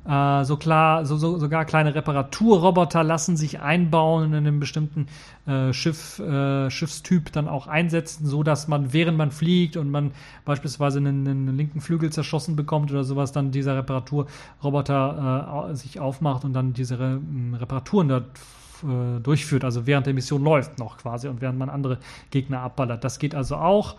[0.06, 5.08] Äh, so klar, so, so, sogar kleine Reparaturroboter lassen sich einbauen in einem bestimmten
[5.46, 10.12] äh, Schiff, äh, Schiffstyp dann auch einsetzen, so dass man, während man fliegt und man
[10.44, 16.44] beispielsweise einen, einen linken Flügel zerschossen bekommt oder sowas, dann dieser Reparaturroboter äh, sich aufmacht
[16.44, 17.20] und dann diese Re
[17.58, 18.26] Reparaturen dort
[18.82, 21.98] äh, durchführt, also während der Mission läuft noch quasi und während man andere
[22.30, 23.02] Gegner abballert.
[23.02, 23.96] Das geht also auch.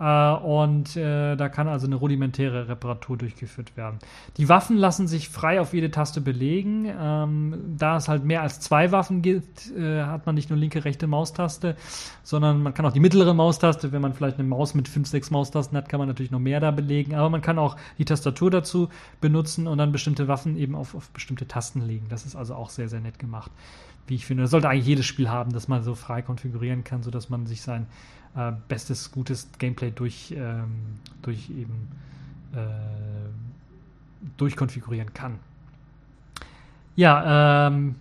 [0.00, 3.98] Äh, und äh, da kann also eine rudimentäre Reparatur durchgeführt werden.
[4.36, 6.92] Die Waffen lassen sich frei auf jede Taste belegen.
[7.00, 10.84] Ähm, da es halt mehr als zwei Waffen gibt, äh, hat man nicht nur linke,
[10.84, 11.76] rechte Maustaste,
[12.24, 15.30] sondern man kann auch die mittlere Maustaste, wenn man vielleicht eine Maus mit fünf, sechs
[15.30, 17.14] Maustasten hat, kann man natürlich noch mehr da belegen.
[17.14, 18.88] Aber man kann auch die Tastatur dazu
[19.20, 22.06] benutzen und dann bestimmte Waffen eben auf, auf bestimmte Tasten legen.
[22.08, 23.50] Das ist also auch sehr, sehr nett gemacht
[24.06, 24.42] wie ich finde.
[24.42, 27.62] Das sollte eigentlich jedes Spiel haben, das man so frei konfigurieren kann, sodass man sich
[27.62, 27.86] sein
[28.36, 31.88] äh, bestes, gutes Gameplay durch, ähm, durch eben
[32.54, 32.66] äh,
[34.36, 35.38] durchkonfigurieren kann.
[36.96, 37.96] Ja, ähm,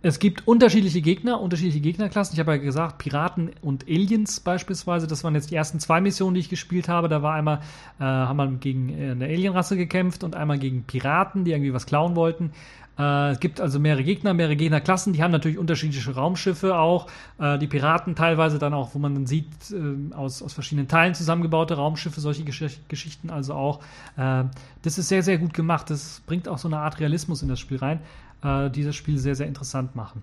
[0.00, 2.34] es gibt unterschiedliche Gegner, unterschiedliche Gegnerklassen.
[2.34, 5.08] Ich habe ja gesagt, Piraten und Aliens beispielsweise.
[5.08, 7.08] Das waren jetzt die ersten zwei Missionen, die ich gespielt habe.
[7.08, 7.60] Da war einmal,
[7.98, 11.86] äh, haben wir gegen äh, eine Alienrasse gekämpft und einmal gegen Piraten, die irgendwie was
[11.86, 12.52] klauen wollten.
[12.98, 17.06] Äh, es gibt also mehrere Gegner, mehrere Gegnerklassen, die haben natürlich unterschiedliche Raumschiffe auch.
[17.38, 21.14] Äh, die Piraten teilweise dann auch, wo man dann sieht, äh, aus, aus verschiedenen Teilen
[21.14, 23.80] zusammengebaute Raumschiffe, solche Gesch Geschichten also auch.
[24.16, 24.44] Äh,
[24.82, 25.90] das ist sehr, sehr gut gemacht.
[25.90, 28.00] Das bringt auch so eine Art Realismus in das Spiel rein,
[28.42, 30.22] äh, die das Spiel sehr, sehr interessant machen.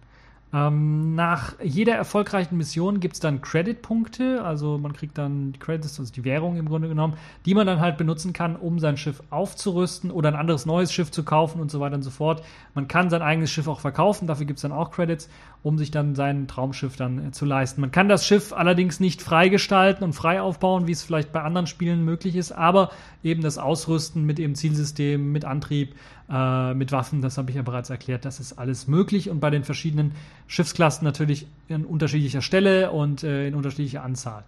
[0.53, 5.99] Ähm, nach jeder erfolgreichen Mission gibt es dann Credit-Punkte, also man kriegt dann die Credits,
[5.99, 7.15] also die Währung im Grunde genommen,
[7.45, 11.11] die man dann halt benutzen kann, um sein Schiff aufzurüsten oder ein anderes neues Schiff
[11.11, 12.43] zu kaufen und so weiter und so fort.
[12.73, 15.29] Man kann sein eigenes Schiff auch verkaufen, dafür gibt es dann auch Credits,
[15.61, 17.81] um sich dann sein Traumschiff dann äh, zu leisten.
[17.81, 21.67] Man kann das Schiff allerdings nicht freigestalten und frei aufbauen, wie es vielleicht bei anderen
[21.67, 22.91] Spielen möglich ist, aber
[23.23, 25.95] eben das Ausrüsten mit eben Zielsystem, mit Antrieb,
[26.29, 29.49] äh, mit Waffen, das habe ich ja bereits erklärt, das ist alles möglich und bei
[29.49, 30.13] den verschiedenen
[30.47, 34.43] Schiffsklassen natürlich in unterschiedlicher Stelle und äh, in unterschiedlicher Anzahl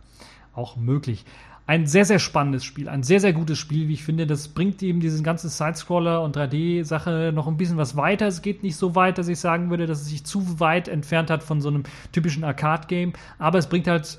[0.53, 1.25] auch möglich.
[1.67, 4.25] Ein sehr, sehr spannendes Spiel, ein sehr, sehr gutes Spiel, wie ich finde.
[4.25, 8.25] Das bringt eben diese ganze Sidescroller- und 3D-Sache noch ein bisschen was weiter.
[8.25, 11.29] Es geht nicht so weit, dass ich sagen würde, dass es sich zu weit entfernt
[11.29, 11.83] hat von so einem
[12.13, 13.11] typischen Arcade-Game.
[13.37, 14.17] Aber es bringt halt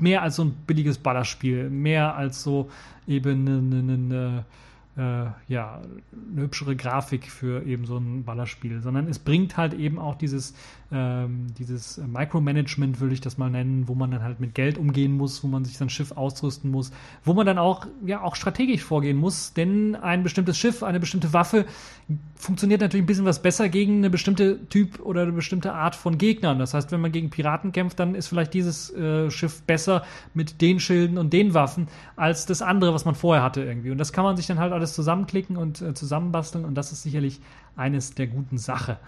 [0.00, 1.70] mehr als so ein billiges Ballerspiel.
[1.70, 2.68] Mehr als so
[3.06, 4.44] eben eine, eine, eine
[4.98, 5.80] ja,
[6.32, 10.54] eine hübschere Grafik für eben so ein Ballerspiel, sondern es bringt halt eben auch dieses,
[10.90, 15.16] ähm, dieses Micromanagement, würde ich das mal nennen, wo man dann halt mit Geld umgehen
[15.16, 16.90] muss, wo man sich sein Schiff ausrüsten muss,
[17.24, 21.32] wo man dann auch, ja, auch strategisch vorgehen muss, denn ein bestimmtes Schiff, eine bestimmte
[21.32, 21.66] Waffe
[22.36, 26.16] funktioniert natürlich ein bisschen was besser gegen eine bestimmte Typ oder eine bestimmte Art von
[26.16, 26.58] Gegnern.
[26.58, 30.62] Das heißt, wenn man gegen Piraten kämpft, dann ist vielleicht dieses äh, Schiff besser mit
[30.62, 33.90] den Schilden und den Waffen als das andere, was man vorher hatte irgendwie.
[33.90, 37.02] Und das kann man sich dann halt alles zusammenklicken und äh, zusammenbasteln und das ist
[37.02, 37.40] sicherlich
[37.76, 38.98] eines der guten Sache.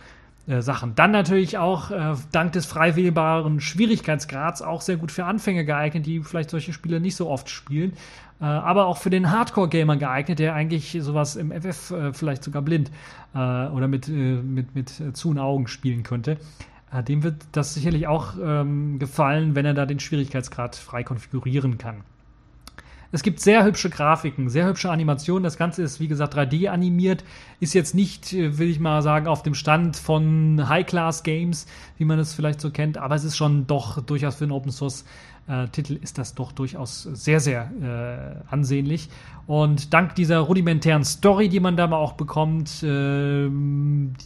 [0.47, 0.95] Äh, Sachen.
[0.95, 6.07] Dann natürlich auch äh, dank des frei wählbaren Schwierigkeitsgrads auch sehr gut für Anfänger geeignet,
[6.07, 7.93] die vielleicht solche Spiele nicht so oft spielen,
[8.41, 12.63] äh, aber auch für den Hardcore-Gamer geeignet, der eigentlich sowas im FF äh, vielleicht sogar
[12.63, 12.91] blind
[13.35, 16.39] äh, oder mit, mit, mit zu und Augen spielen könnte.
[17.07, 22.03] dem wird das sicherlich auch ähm, gefallen, wenn er da den Schwierigkeitsgrad frei konfigurieren kann.
[23.13, 25.43] Es gibt sehr hübsche Grafiken, sehr hübsche Animationen.
[25.43, 27.25] Das Ganze ist, wie gesagt, 3D animiert.
[27.59, 31.67] Ist jetzt nicht, äh, will ich mal sagen, auf dem Stand von High-Class-Games,
[31.99, 35.05] wie man es vielleicht so kennt, aber es ist schon doch durchaus für einen Open-Source
[35.51, 35.67] äh,
[36.03, 39.09] ist das doch durchaus sehr, sehr äh, ansehnlich.
[39.47, 43.49] Und dank dieser rudimentären Story, die man da mal auch bekommt, äh,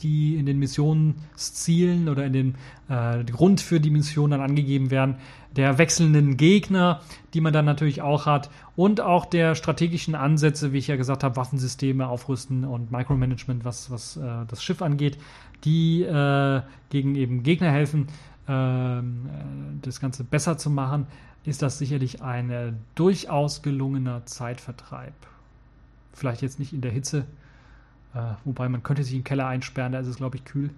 [0.02, 2.54] die in den Missionszielen oder in den
[2.88, 5.16] äh, Grund für die Mission dann angegeben werden,
[5.56, 7.00] der wechselnden Gegner,
[7.32, 11.22] die man dann natürlich auch hat und auch der strategischen Ansätze, wie ich ja gesagt
[11.22, 15.18] habe, Waffensysteme aufrüsten und Micromanagement, was, was äh, das Schiff angeht,
[15.64, 18.08] die äh, gegen eben Gegner helfen,
[18.48, 21.06] ähm, äh, das Ganze besser zu machen,
[21.44, 25.14] ist das sicherlich ein äh, durchaus gelungener Zeitvertreib.
[26.12, 27.26] Vielleicht jetzt nicht in der Hitze,
[28.14, 30.70] äh, wobei man könnte sich im Keller einsperren, da ist es, glaube ich, kühl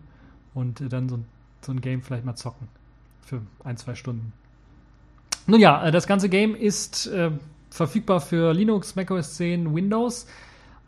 [0.55, 1.21] und äh, dann so,
[1.63, 2.69] so ein Game vielleicht mal zocken
[3.21, 4.33] für ein, zwei Stunden.
[5.47, 7.31] Nun ja, äh, das ganze Game ist äh,
[7.71, 10.27] verfügbar für Linux, macOS 10, Windows.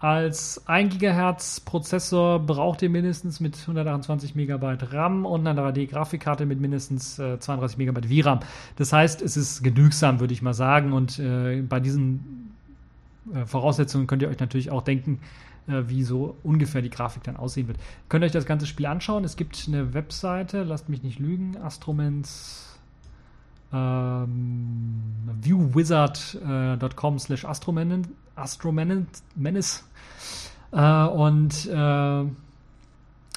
[0.00, 6.60] Als 1 GHz Prozessor braucht ihr mindestens mit 128 MB RAM und eine 3D-Grafikkarte mit
[6.60, 8.40] mindestens äh, 32 MB VRAM.
[8.76, 10.92] Das heißt, es ist genügsam, würde ich mal sagen.
[10.92, 12.54] Und äh, bei diesen
[13.34, 15.18] äh, Voraussetzungen könnt ihr euch natürlich auch denken,
[15.66, 17.78] äh, wie so ungefähr die Grafik dann aussehen wird.
[18.08, 19.24] Könnt ihr euch das ganze Spiel anschauen.
[19.24, 22.67] Es gibt eine Webseite, lasst mich nicht lügen, Astromens
[23.72, 25.02] ähm,
[25.42, 29.84] viewwizard.com slash astromenace
[30.72, 32.24] äh, und äh,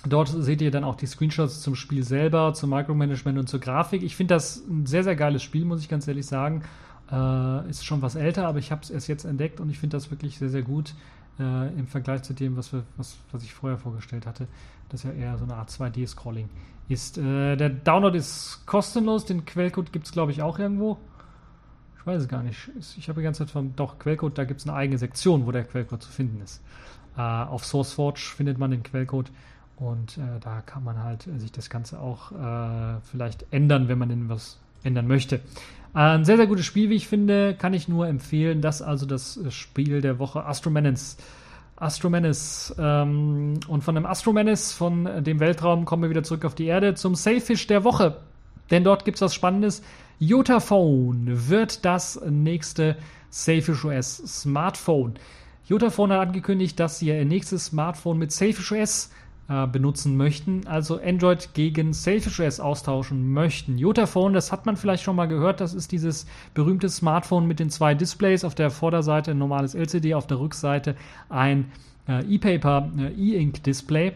[0.07, 4.03] dort seht ihr dann auch die Screenshots zum Spiel selber, zum Micromanagement und zur Grafik.
[4.03, 6.63] Ich finde das ein sehr, sehr geiles Spiel, muss ich ganz ehrlich sagen.
[7.11, 9.97] Äh, ist schon was älter, aber ich habe es erst jetzt entdeckt und ich finde
[9.97, 10.93] das wirklich sehr, sehr gut
[11.39, 14.47] äh, im Vergleich zu dem, was, wir, was, was ich vorher vorgestellt hatte.
[14.91, 16.49] Das ist ja eher so eine Art 2D-Scrolling
[16.89, 17.17] ist.
[17.17, 20.97] Äh, der Download ist kostenlos, den Quellcode gibt es, glaube ich, auch irgendwo.
[21.97, 22.69] Ich weiß es gar nicht.
[22.97, 25.51] Ich habe die ganze Zeit von, doch, Quellcode, da gibt es eine eigene Sektion, wo
[25.51, 26.61] der Quellcode zu finden ist.
[27.17, 29.31] Äh, auf SourceForge findet man den Quellcode
[29.77, 34.09] und äh, da kann man halt sich das Ganze auch äh, vielleicht ändern, wenn man
[34.09, 35.35] denn was ändern möchte.
[35.93, 38.61] Äh, ein sehr, sehr gutes Spiel, wie ich finde, kann ich nur empfehlen.
[38.61, 41.17] Das also das Spiel der Woche Astro Menace.
[41.81, 42.75] Astromenace.
[42.77, 46.93] Ähm, und von dem Astromenace, von dem Weltraum, kommen wir wieder zurück auf die Erde
[46.95, 48.17] zum Sailfish der Woche.
[48.69, 49.81] Denn dort gibt es was Spannendes.
[50.19, 52.97] Jotaphone wird das nächste
[53.29, 55.15] Sailfish OS Smartphone.
[55.67, 59.09] Jotaphone hat angekündigt, dass ihr nächstes Smartphone mit Sailfish OS
[59.51, 63.77] äh, benutzen möchten, also Android gegen Selfish OS austauschen möchten.
[63.77, 67.69] Jotaphone, das hat man vielleicht schon mal gehört, das ist dieses berühmte Smartphone mit den
[67.69, 70.95] zwei Displays, auf der Vorderseite ein normales LCD, auf der Rückseite
[71.27, 71.69] ein
[72.07, 74.13] äh, E-Paper, äh, E-Ink-Display,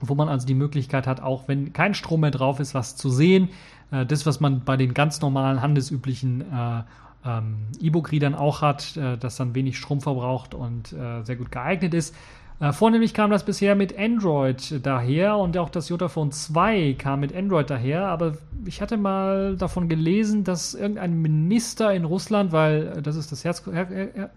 [0.00, 3.10] wo man also die Möglichkeit hat, auch wenn kein Strom mehr drauf ist, was zu
[3.10, 3.50] sehen.
[3.92, 6.82] Äh, das, was man bei den ganz normalen handelsüblichen äh,
[7.24, 12.14] ähm, E-Book-Readern auch hat, das dann wenig Strom verbraucht und sehr gut geeignet ist.
[12.60, 17.34] Äh, vornehmlich kam das bisher mit Android daher und auch das Jotaphone 2 kam mit
[17.34, 23.14] Android daher, aber ich hatte mal davon gelesen, dass irgendein Minister in Russland, weil das
[23.14, 24.30] ist das, Herz, Her, Her,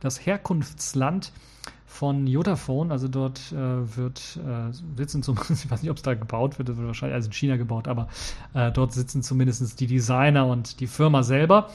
[0.00, 1.32] das Herkunftsland
[1.84, 6.14] von Jotaphone, also dort äh, wird äh, sitzen zumindest, ich weiß nicht, ob es da
[6.14, 8.08] gebaut wird, das wird wahrscheinlich also in China gebaut, aber
[8.54, 11.68] äh, dort sitzen zumindest die Designer und die Firma selber.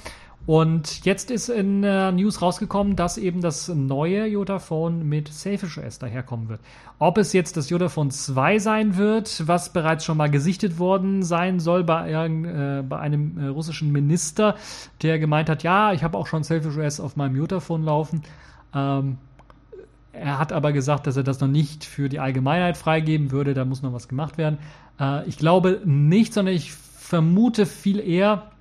[0.46, 6.00] Und jetzt ist in äh, News rausgekommen, dass eben das neue Jotaphone mit Selfish OS
[6.00, 6.60] daherkommen wird.
[7.00, 11.62] Ob es jetzt das Jotaphone 2 sein wird, was bereits schon mal gesichtet worden sein
[11.62, 14.56] soll bei, äh, bei einem äh, russischen Minister,
[15.02, 18.24] der gemeint hat, ja, ich habe auch schon Selfish OS auf meinem Jotaphone laufen.
[18.76, 19.18] Ähm,
[20.12, 23.64] er hat aber gesagt, dass er das noch nicht für die Allgemeinheit freigeben würde, da
[23.64, 24.60] muss noch was gemacht werden.
[25.00, 28.53] Äh, ich glaube nicht, sondern ich vermute viel eher,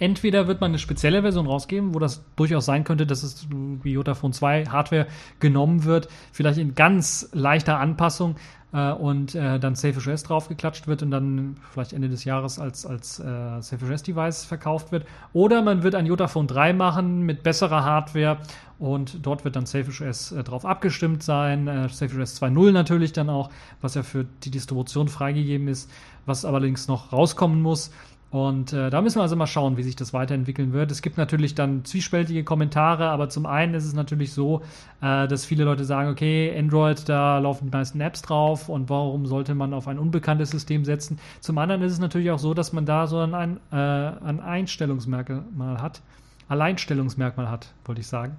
[0.00, 3.92] Entweder wird man eine spezielle Version rausgeben, wo das durchaus sein könnte, dass es wie
[3.92, 5.06] Jotaphone 2 Hardware
[5.38, 8.36] genommen wird, vielleicht in ganz leichter Anpassung
[8.72, 13.20] äh, und äh, dann SafeOS draufgeklatscht wird und dann vielleicht Ende des Jahres als, als
[13.20, 15.06] äh, SafeOS-Device verkauft wird.
[15.32, 18.38] Oder man wird ein Jotaphone 3 machen mit besserer Hardware
[18.78, 21.68] und dort wird dann SafeOS äh, drauf abgestimmt sein.
[21.68, 25.90] Äh, SafeOS 2.0 natürlich dann auch, was ja für die Distribution freigegeben ist,
[26.26, 27.90] was allerdings noch rauskommen muss.
[28.30, 30.92] Und äh, da müssen wir also mal schauen, wie sich das weiterentwickeln wird.
[30.92, 34.62] Es gibt natürlich dann zwiespältige Kommentare, aber zum einen ist es natürlich so,
[35.00, 39.26] äh, dass viele Leute sagen, okay, Android, da laufen die meisten Apps drauf und warum
[39.26, 41.18] sollte man auf ein unbekanntes System setzen?
[41.40, 45.82] Zum anderen ist es natürlich auch so, dass man da so ein, äh, ein Einstellungsmerkmal
[45.82, 46.00] hat,
[46.48, 48.36] Alleinstellungsmerkmal hat, wollte ich sagen.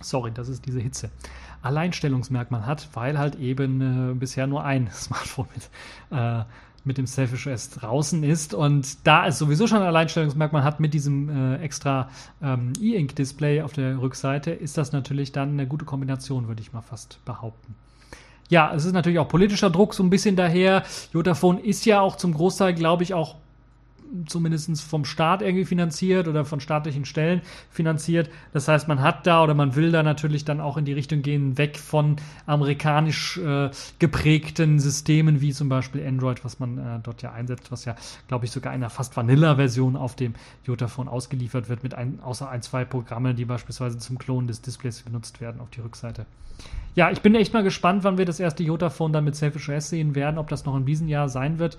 [0.00, 1.10] Sorry, das ist diese Hitze.
[1.60, 5.70] Alleinstellungsmerkmal hat, weil halt eben äh, bisher nur ein Smartphone mit
[6.18, 6.44] äh,
[6.84, 10.94] mit dem Selfish OS draußen ist und da es sowieso schon ein Alleinstellungsmerkmal hat mit
[10.94, 12.08] diesem äh, extra
[12.42, 16.80] ähm, E-Ink-Display auf der Rückseite, ist das natürlich dann eine gute Kombination, würde ich mal
[16.80, 17.74] fast behaupten.
[18.48, 20.82] Ja, es ist natürlich auch politischer Druck so ein bisschen daher.
[21.12, 23.36] Jotaphone ist ja auch zum Großteil, glaube ich, auch
[24.26, 28.30] zumindest vom Staat irgendwie finanziert oder von staatlichen Stellen finanziert.
[28.52, 31.22] Das heißt, man hat da oder man will da natürlich dann auch in die Richtung
[31.22, 37.22] gehen, weg von amerikanisch äh, geprägten Systemen wie zum Beispiel Android, was man äh, dort
[37.22, 37.96] ja einsetzt, was ja,
[38.28, 40.34] glaube ich, sogar in einer fast Vanilla-Version auf dem
[40.64, 45.02] Jotaphone ausgeliefert wird, mit ein, außer ein, zwei Programmen, die beispielsweise zum Klonen des Displays
[45.02, 46.26] benutzt werden auf die Rückseite.
[46.94, 49.88] Ja, ich bin echt mal gespannt, wann wir das erste Jotaphone dann mit Selfish OS
[49.88, 51.78] sehen werden, ob das noch in diesem Jahr sein wird.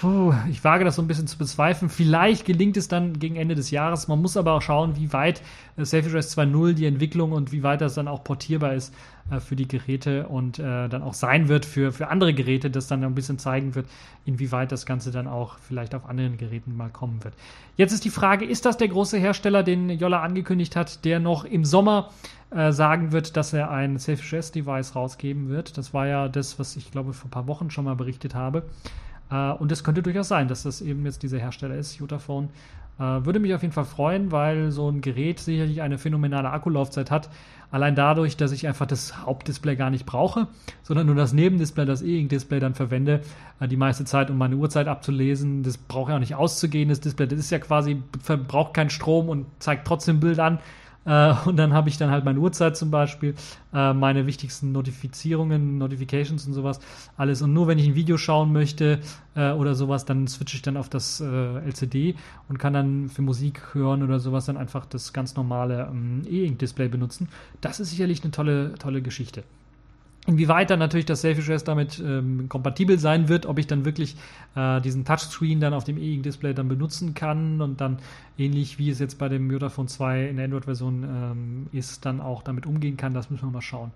[0.00, 1.90] Puh, ich wage das so ein bisschen zu bezweifeln.
[1.90, 4.08] Vielleicht gelingt es dann gegen Ende des Jahres.
[4.08, 5.42] Man muss aber auch schauen, wie weit
[5.76, 8.94] äh, Selfish OS 2.0 die Entwicklung und wie weit das dann auch portierbar ist
[9.30, 12.86] äh, für die Geräte und äh, dann auch sein wird für, für andere Geräte, das
[12.86, 13.86] dann ein bisschen zeigen wird,
[14.24, 17.34] inwieweit das Ganze dann auch vielleicht auf anderen Geräten mal kommen wird.
[17.76, 21.44] Jetzt ist die Frage, ist das der große Hersteller, den Jolla angekündigt hat, der noch
[21.44, 22.08] im Sommer
[22.50, 25.76] äh, sagen wird, dass er ein Selfish OS Device rausgeben wird?
[25.76, 28.64] Das war ja das, was ich glaube vor ein paar Wochen schon mal berichtet habe.
[29.32, 32.50] Äh, und es könnte durchaus sein, dass das eben jetzt dieser Hersteller ist, Jotaphone.
[32.98, 37.10] Äh, würde mich auf jeden Fall freuen, weil so ein Gerät sicherlich eine phänomenale Akkulaufzeit
[37.10, 37.30] hat.
[37.70, 40.48] Allein dadurch, dass ich einfach das Hauptdisplay gar nicht brauche,
[40.82, 43.22] sondern nur das Nebendisplay, das E-Ink-Display dann verwende,
[43.60, 45.62] äh, die meiste Zeit, um meine Uhrzeit abzulesen.
[45.62, 47.26] Das braucht ja auch nicht auszugehen, das Display.
[47.26, 50.58] Das ist ja quasi, verbraucht keinen Strom und zeigt trotzdem Bild an.
[51.04, 53.34] Äh, und dann habe ich dann halt meine Uhrzeit zum Beispiel,
[53.72, 56.80] äh, meine wichtigsten Notifizierungen, Notifications und sowas,
[57.16, 57.42] alles.
[57.42, 59.00] Und nur wenn ich ein Video schauen möchte
[59.34, 62.14] äh, oder sowas, dann switche ich dann auf das äh, LCD
[62.48, 66.88] und kann dann für Musik hören oder sowas dann einfach das ganz normale ähm, E-Ink-Display
[66.88, 67.28] benutzen.
[67.60, 69.44] Das ist sicherlich eine tolle, tolle Geschichte.
[70.24, 74.16] Inwieweit dann natürlich das Selfie OS damit ähm, kompatibel sein wird, ob ich dann wirklich
[74.54, 77.98] äh, diesen Touchscreen dann auf dem E-Ink-Display dann benutzen kann und dann
[78.38, 82.42] ähnlich wie es jetzt bei dem Jotaphone 2 in der Android-Version ähm, ist, dann auch
[82.42, 83.90] damit umgehen kann, das müssen wir mal schauen.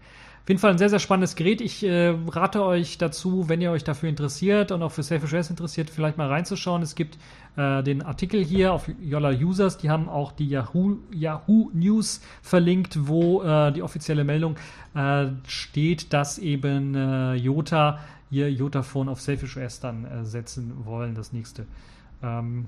[0.47, 1.61] Auf jeden Fall ein sehr, sehr spannendes Gerät.
[1.61, 5.51] Ich äh, rate euch dazu, wenn ihr euch dafür interessiert und auch für Selfish OS
[5.51, 6.83] interessiert, vielleicht mal reinzuschauen.
[6.83, 7.19] Es gibt
[7.57, 13.09] äh, den Artikel hier auf Yola Users, die haben auch die Yahoo, Yahoo News verlinkt,
[13.09, 14.55] wo äh, die offizielle Meldung
[14.95, 17.99] äh, steht, dass eben äh, Jota
[18.31, 21.67] ihr Jotaphone auf Selfish OS dann äh, setzen wollen, das nächste.
[22.23, 22.67] Ähm,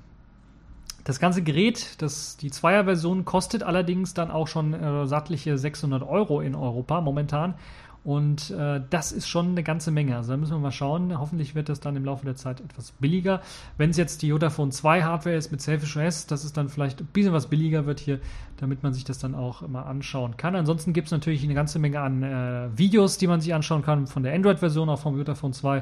[1.09, 6.39] das ganze Gerät, das, die Zweier-Version, kostet allerdings dann auch schon äh, sattliche 600 Euro
[6.39, 7.55] in Europa momentan.
[8.03, 10.15] Und äh, das ist schon eine ganze Menge.
[10.15, 11.19] Also da müssen wir mal schauen.
[11.19, 13.41] Hoffentlich wird das dann im Laufe der Zeit etwas billiger.
[13.75, 17.01] Wenn es jetzt die Jotaphone 2 Hardware ist mit Selfish OS, dass es dann vielleicht
[17.01, 18.19] ein bisschen was billiger wird hier,
[18.57, 20.55] damit man sich das dann auch mal anschauen kann.
[20.55, 24.05] Ansonsten gibt es natürlich eine ganze Menge an äh, Videos, die man sich anschauen kann
[24.05, 25.77] von der Android-Version, auch vom Jotaphone 2.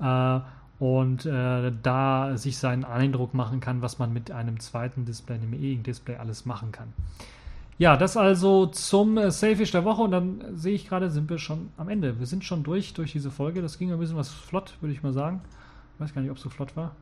[0.00, 0.40] Äh,
[0.80, 5.52] und äh, da sich seinen Eindruck machen kann, was man mit einem zweiten Display, einem
[5.52, 6.94] E-Ink-Display alles machen kann.
[7.76, 11.38] Ja, das also zum äh, Selfish der Woche und dann sehe ich gerade, sind wir
[11.38, 12.18] schon am Ende.
[12.18, 13.60] Wir sind schon durch, durch diese Folge.
[13.60, 15.42] Das ging ein bisschen was flott, würde ich mal sagen.
[15.94, 16.96] Ich weiß gar nicht, ob es so flott war.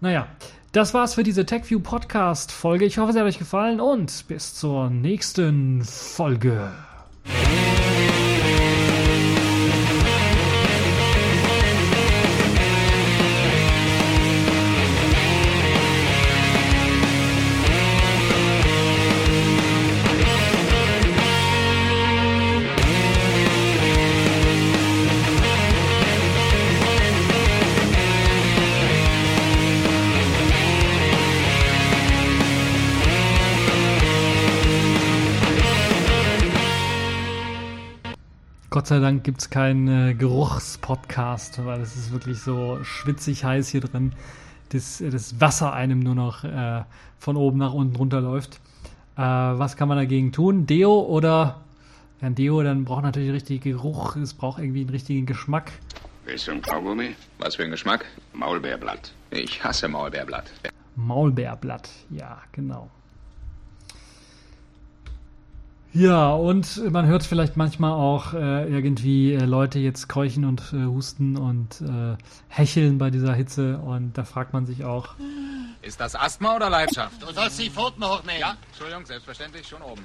[0.00, 0.26] Naja,
[0.72, 2.86] das war's für diese TechView Podcast Folge.
[2.86, 6.70] Ich hoffe, es hat euch gefallen und bis zur nächsten Folge.
[38.70, 43.68] Gott sei Dank gibt es keinen äh, Geruchspodcast, weil es ist wirklich so schwitzig heiß
[43.68, 44.12] hier drin.
[44.68, 46.82] das, das Wasser einem nur noch äh,
[47.18, 48.60] von oben nach unten runterläuft.
[49.16, 50.66] Äh, was kann man dagegen tun?
[50.66, 51.62] Deo oder
[52.20, 55.72] ja, ein Deo, dann braucht natürlich den richtigen Geruch, es braucht irgendwie einen richtigen Geschmack.
[56.26, 57.16] Willst du ein Kaugummi?
[57.38, 58.04] Was für ein Geschmack?
[58.34, 59.14] Maulbeerblatt.
[59.30, 60.52] Ich hasse Maulbeerblatt.
[60.94, 62.90] Maulbeerblatt, ja, genau.
[65.94, 70.84] Ja, und man hört vielleicht manchmal auch äh, irgendwie äh, Leute jetzt keuchen und äh,
[70.84, 72.16] husten und äh,
[72.48, 75.14] hecheln bei dieser Hitze und da fragt man sich auch,
[75.80, 77.22] Ist das Asthma oder Leidenschaft?
[77.22, 78.40] Du sollst die Pfoten hochnehmen.
[78.40, 80.02] Ja, Entschuldigung, selbstverständlich, schon oben.